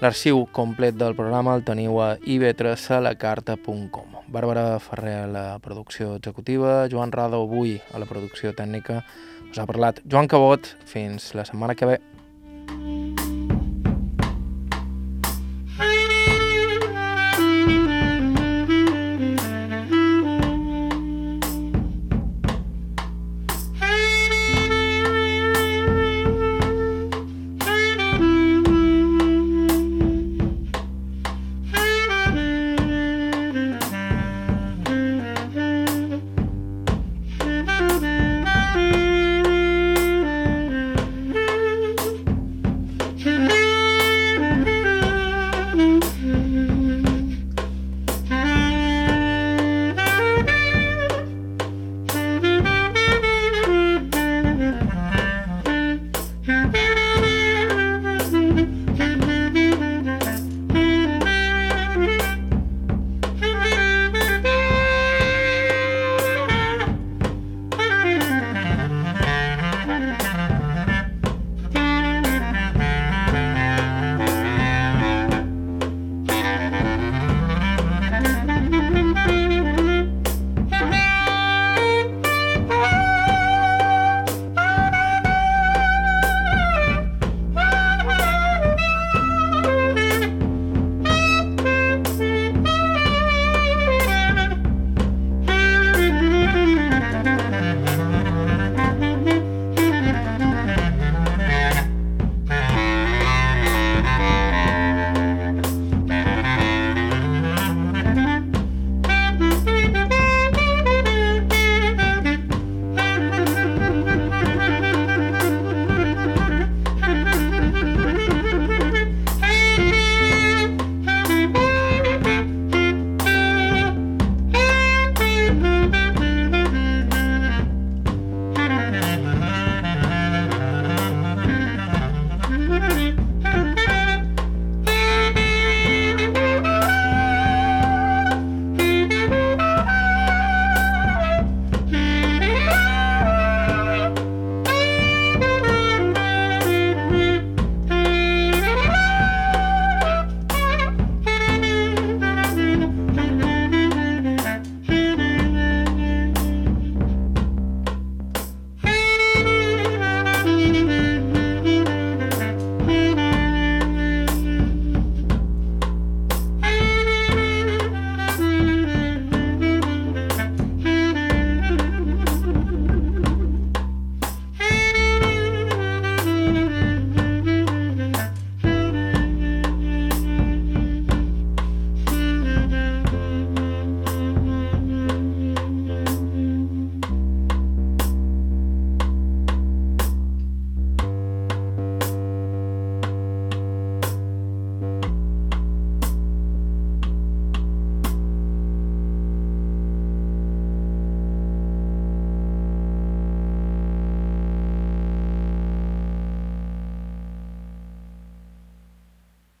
[0.00, 4.14] L'arxiu complet del programa el teniu a ib3salacarta.com.
[4.32, 9.02] Bàrbara Ferrer a la producció executiva, Joan Rado avui a la producció tècnica.
[9.50, 10.72] Us ha parlat Joan Cabot.
[10.88, 11.98] Fins la setmana que ve.